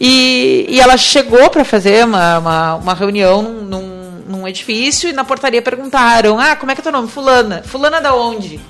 [0.00, 5.12] E, e ela chegou para fazer uma, uma, uma reunião num, num, num edifício e
[5.12, 7.08] na portaria perguntaram: Ah, como é que é teu nome?
[7.08, 7.62] Fulana.
[7.64, 8.60] Fulana da onde?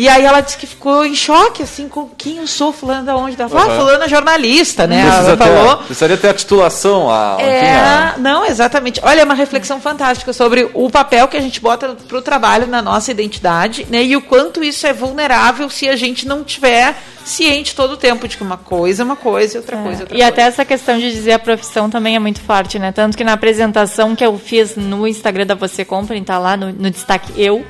[0.00, 3.14] E aí ela disse que ficou em choque, assim, com quem eu sou, fulana da
[3.16, 3.36] onde?
[3.38, 3.72] Ela falou, Uhum.
[3.72, 5.02] ah, fulana jornalista, né?
[5.04, 5.76] Precisa Ela ter- falou.
[5.84, 7.10] precisaria ter a titulação.
[7.10, 8.98] A, É, a- não, exatamente.
[9.04, 12.66] Olha, é uma reflexão fantástica sobre o papel que a gente bota para o trabalho
[12.66, 14.02] na nossa identidade, né?
[14.02, 18.26] E o quanto isso é vulnerável se a gente não tiver ciente todo o tempo
[18.26, 20.64] de que uma coisa é uma coisa e outra coisa é outra E até essa
[20.64, 22.90] questão de dizer a profissão também é muito forte, né?
[22.90, 26.72] Tanto que na apresentação que eu fiz no Instagram da Você Compra, tá lá no,
[26.72, 27.62] no destaque eu,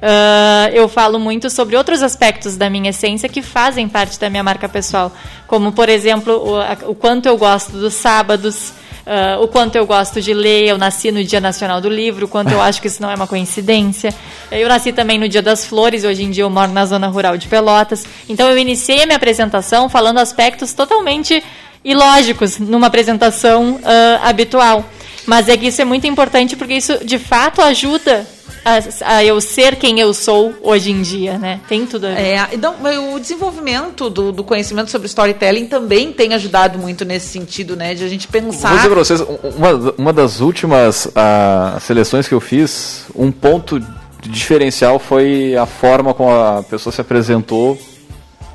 [0.00, 4.42] ah, eu falo muito sobre outros aspectos da minha essência que fazem parte da minha
[4.42, 5.12] marca pessoal.
[5.46, 8.72] Como, por exemplo, o, o quanto eu gosto dos sábados,
[9.06, 10.68] ah, o quanto eu gosto de ler.
[10.68, 13.14] Eu nasci no Dia Nacional do Livro, o quanto eu acho que isso não é
[13.14, 14.12] uma coincidência.
[14.50, 17.36] Eu nasci também no Dia das Flores, hoje em dia eu moro na zona rural
[17.36, 18.04] de Pelotas.
[18.28, 21.42] Então eu iniciei a minha apresentação falando aspectos totalmente
[21.84, 24.84] ilógicos numa apresentação ah, habitual.
[25.24, 28.26] Mas é que isso é muito importante porque isso de fato ajuda
[28.64, 31.60] a, a eu ser quem eu sou hoje em dia, né?
[31.68, 32.20] Tem tudo a ver.
[32.20, 32.74] É, então,
[33.14, 37.94] o desenvolvimento do, do conhecimento sobre storytelling também tem ajudado muito nesse sentido, né?
[37.94, 38.68] De a gente pensar.
[38.68, 39.20] Vou dizer pra vocês,
[39.56, 45.66] uma, uma das últimas ah, seleções que eu fiz, um ponto de diferencial foi a
[45.66, 47.78] forma como a pessoa se apresentou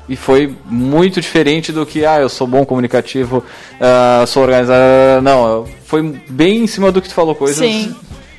[0.08, 3.42] e foi muito diferente do que, ah, eu sou bom comunicativo,
[3.80, 5.22] ah, sou organizado.
[5.22, 7.94] Não, foi bem em cima do que tu falou, coisas Sim.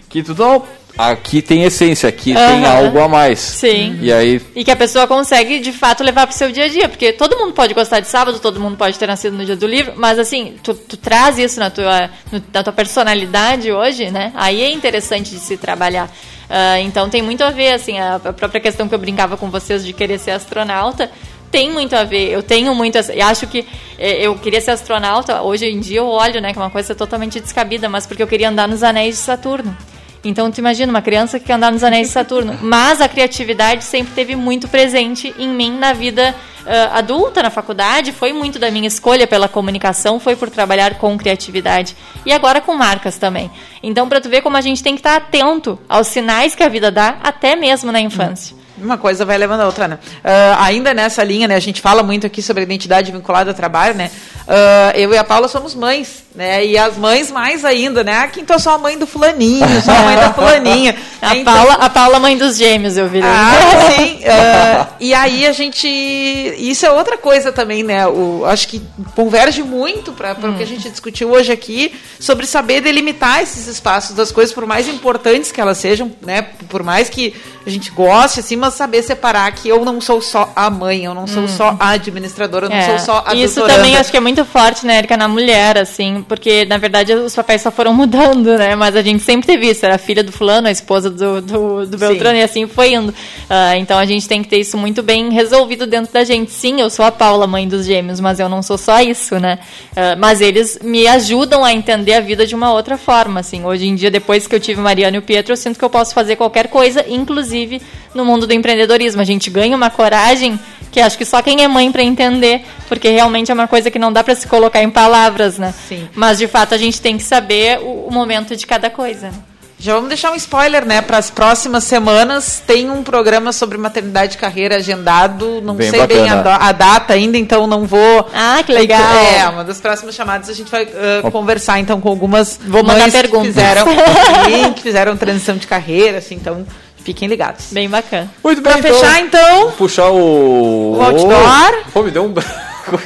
[0.10, 0.64] que tu não.
[0.96, 3.40] Aqui tem essência, aqui tem algo a mais.
[3.40, 3.98] Sim.
[4.00, 6.88] E aí E que a pessoa consegue, de fato, levar pro seu dia a dia.
[6.88, 9.66] Porque todo mundo pode gostar de sábado, todo mundo pode ter nascido no dia do
[9.66, 12.12] livro, mas assim, tu, tu traz isso na tua,
[12.54, 14.32] na tua personalidade hoje, né?
[14.36, 16.10] Aí é interessante de se trabalhar.
[16.50, 19.50] Ah, então tem muito a ver, assim, a, a própria questão que eu brincava com
[19.50, 21.10] vocês de querer ser astronauta.
[21.50, 22.96] Tem muito a ver, eu tenho muito.
[22.98, 23.66] Eu acho que
[23.98, 26.96] eh, eu queria ser astronauta, hoje em dia eu olho, né, que é uma coisa
[26.96, 29.76] totalmente descabida, mas porque eu queria andar nos anéis de Saturno.
[30.24, 32.58] Então, tu imagina uma criança que quer andar nos anéis de Saturno.
[32.62, 36.34] Mas a criatividade sempre teve muito presente em mim na vida
[36.66, 38.14] ah, adulta, na faculdade.
[38.14, 41.96] Foi muito da minha escolha pela comunicação, foi por trabalhar com criatividade.
[42.26, 43.52] E agora com marcas também.
[43.82, 46.70] Então, para tu ver como a gente tem que estar atento aos sinais que a
[46.70, 48.56] vida dá, até mesmo na infância.
[48.78, 50.00] Uma coisa vai levando a outra, né?
[50.24, 51.56] Ah, ainda nessa linha, né?
[51.56, 54.10] A gente fala muito aqui sobre identidade vinculada ao trabalho, né?
[54.48, 56.66] Ah, eu e a Paula somos mães, né?
[56.66, 58.14] E as mães mais ainda, né?
[58.24, 60.96] Ah, quem então sou a mãe do fulaninho, sou a mãe da fulaninha.
[61.22, 63.30] A, Então- Paula, a Paula, mãe dos gêmeos, eu virei.
[63.30, 64.20] Ah, sim.
[64.26, 65.88] Ah, e aí a gente.
[65.88, 68.08] Isso é outra coisa também, né?
[68.08, 68.82] O, acho que
[69.16, 74.16] converge muito para o que a gente discutiu hoje aqui sobre saber delimitar esses espaços
[74.16, 76.42] das coisas, por mais importantes que elas sejam, né?
[76.70, 77.34] Por mais que
[77.66, 81.14] a gente goste, assim, mas saber separar que eu não sou só a mãe, eu
[81.14, 83.74] não sou só a administradora, eu não É, sou só a Isso doutoranda.
[83.84, 87.36] também acho que é muito forte, né, Erika, na mulher, assim, porque na verdade os
[87.36, 88.76] papéis só foram mudando, né?
[88.76, 91.86] Mas a gente sempre teve isso, era a filha do fulano, a esposa do, do,
[91.86, 93.14] do Beltrano, e assim foi indo.
[93.50, 96.52] Ah, então a gente tem que ter isso muito bem resolvido dentro da gente.
[96.52, 99.60] Sim, eu sou a Paula, mãe dos gêmeos, mas eu não sou só isso, né?
[99.96, 103.64] Ah, mas eles me ajudam a entender a vida de uma outra forma, assim.
[103.66, 105.90] Hoje em dia, depois que eu tive Mariana e o Pietro, eu sinto que eu
[105.90, 107.82] posso fazer qualquer coisa, inclusive
[108.14, 109.22] no mundo do empreendedorismo.
[109.22, 110.60] A gente ganha uma coragem
[110.94, 113.98] que acho que só quem é mãe para entender, porque realmente é uma coisa que
[113.98, 115.74] não dá para se colocar em palavras, né?
[115.90, 116.08] Sim.
[116.14, 119.28] Mas de fato a gente tem que saber o, o momento de cada coisa.
[119.32, 119.34] né?
[119.80, 121.02] Já vamos deixar um spoiler, né?
[121.02, 125.60] Para as próximas semanas tem um programa sobre maternidade e carreira agendado.
[125.62, 126.56] Não Bem sei bem a, bacana.
[126.58, 128.30] a data ainda, então não vou.
[128.34, 129.02] Ah, que legal.
[129.02, 133.00] É, uma das próximas chamadas a gente vai uh, conversar então com algumas Vou mandar
[133.02, 133.48] mães que perguntas.
[133.48, 133.86] fizeram,
[134.46, 136.66] sim, que fizeram transição de carreira, assim, então
[137.04, 137.68] fiquem ligados.
[137.72, 138.32] Bem bacana.
[138.44, 139.72] Muito Pra fechar, então.
[139.72, 140.96] Puxar o.
[140.98, 141.84] O outdoor.
[141.94, 143.02] Pô, me deu um branco.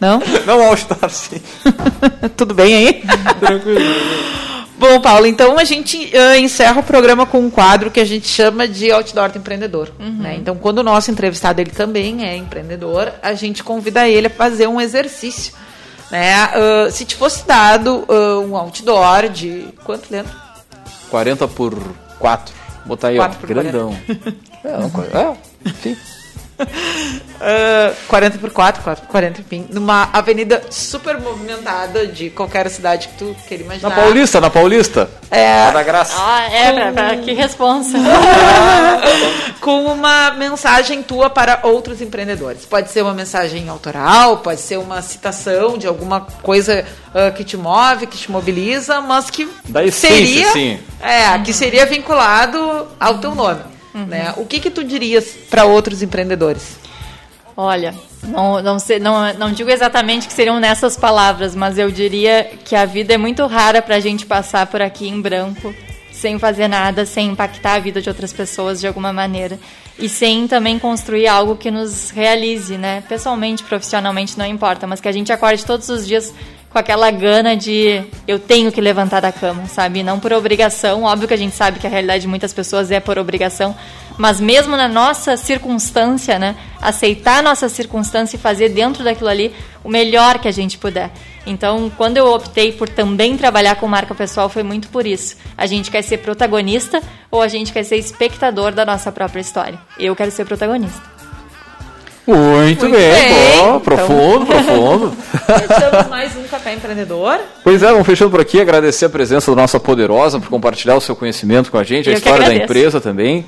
[0.00, 0.20] Não?
[0.44, 1.40] Não, o outdoor, sim.
[2.36, 3.04] Tudo bem aí?
[3.38, 3.80] Tranquilo.
[4.76, 8.26] Bom, Paulo, então a gente ah, encerra o programa com um quadro que a gente
[8.26, 9.92] chama de Outdoor do Empreendedor.
[10.00, 10.34] né?
[10.36, 14.66] Então, quando o nosso entrevistado ele também é empreendedor, a gente convida ele a fazer
[14.66, 15.54] um exercício.
[16.10, 16.34] Né?
[16.34, 19.68] Ah, se te fosse dado ah, um outdoor de.
[19.84, 20.32] Quanto, Leandro?
[21.10, 21.78] 40 por
[22.18, 22.61] 4.
[22.86, 23.46] Botar aí, 4 ó.
[23.46, 23.96] Grandão.
[24.64, 25.36] É, é,
[25.68, 25.96] enfim.
[27.44, 29.66] Ah, 40 por 4, 4 por 40, enfim.
[29.70, 33.88] Numa avenida super movimentada de qualquer cidade que tu queira imaginar.
[33.88, 35.10] Na Paulista, na Paulista.
[35.30, 35.70] É.
[35.72, 36.14] Da graça.
[36.16, 37.98] Ah, é, pra, pra- que responsa.
[39.60, 42.64] com uma mensagem tua para outros empreendedores.
[42.64, 46.84] Pode ser uma mensagem autoral, pode ser uma citação de alguma coisa
[47.14, 50.78] ah, que te move, que te mobiliza, mas que Da essência, seria, sim.
[51.00, 53.60] é, que seria vinculado ao teu nome.
[53.94, 54.06] Uhum.
[54.06, 54.34] Né?
[54.36, 56.76] O que, que tu dirias para outros empreendedores?
[57.56, 62.50] Olha, não, não, sei, não, não digo exatamente que seriam nessas palavras, mas eu diria
[62.64, 65.74] que a vida é muito rara para a gente passar por aqui em branco,
[66.10, 69.58] sem fazer nada, sem impactar a vida de outras pessoas de alguma maneira.
[69.98, 73.02] E sem também construir algo que nos realize, né?
[73.06, 76.32] Pessoalmente, profissionalmente, não importa, mas que a gente acorde todos os dias
[76.72, 80.02] com aquela gana de eu tenho que levantar da cama, sabe?
[80.02, 81.02] Não por obrigação.
[81.02, 83.76] Óbvio que a gente sabe que a realidade de muitas pessoas é por obrigação,
[84.16, 86.56] mas mesmo na nossa circunstância, né?
[86.80, 89.54] Aceitar a nossa circunstância e fazer dentro daquilo ali
[89.84, 91.10] o melhor que a gente puder.
[91.44, 95.36] Então, quando eu optei por também trabalhar com marca pessoal, foi muito por isso.
[95.58, 99.78] A gente quer ser protagonista ou a gente quer ser espectador da nossa própria história.
[99.98, 101.21] Eu quero ser protagonista.
[102.26, 103.12] Muito, Muito bem.
[103.58, 104.46] Bom, profundo, então...
[104.46, 105.12] profundo.
[105.66, 107.40] Fechamos mais um Café Empreendedor.
[107.64, 111.00] Pois é, vamos fechando por aqui, agradecer a presença da nossa poderosa por compartilhar o
[111.00, 113.44] seu conhecimento com a gente, a Eu história da empresa também.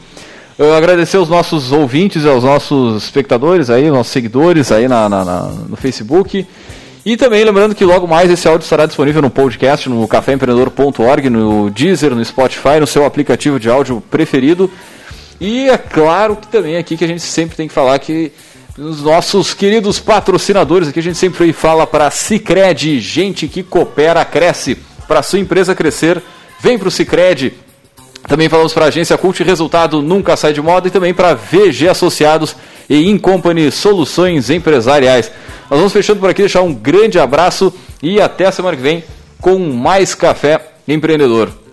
[0.59, 5.41] Eu agradecer aos nossos ouvintes aos nossos espectadores aí, nossos seguidores aí na, na, na,
[5.69, 6.45] no Facebook.
[7.07, 11.71] E também lembrando que logo mais esse áudio estará disponível no podcast, no caféempreendedor.org, no
[11.71, 14.69] Deezer, no Spotify, no seu aplicativo de áudio preferido.
[15.41, 18.33] E é claro que também aqui que a gente sempre tem que falar que
[18.77, 24.77] os nossos queridos patrocinadores aqui, a gente sempre fala para Cicred, gente que coopera, cresce.
[25.07, 26.21] Para sua empresa crescer,
[26.61, 27.53] vem para o Cicred.
[28.27, 31.89] Também falamos para a agência Cult Resultado Nunca Sai de Moda e também para VG
[31.89, 32.57] Associados
[32.89, 35.31] e Incompany Soluções Empresariais.
[35.71, 37.73] Nós vamos fechando por aqui, deixar um grande abraço
[38.03, 39.05] e até a semana que vem
[39.41, 41.64] com mais Café Empreendedor.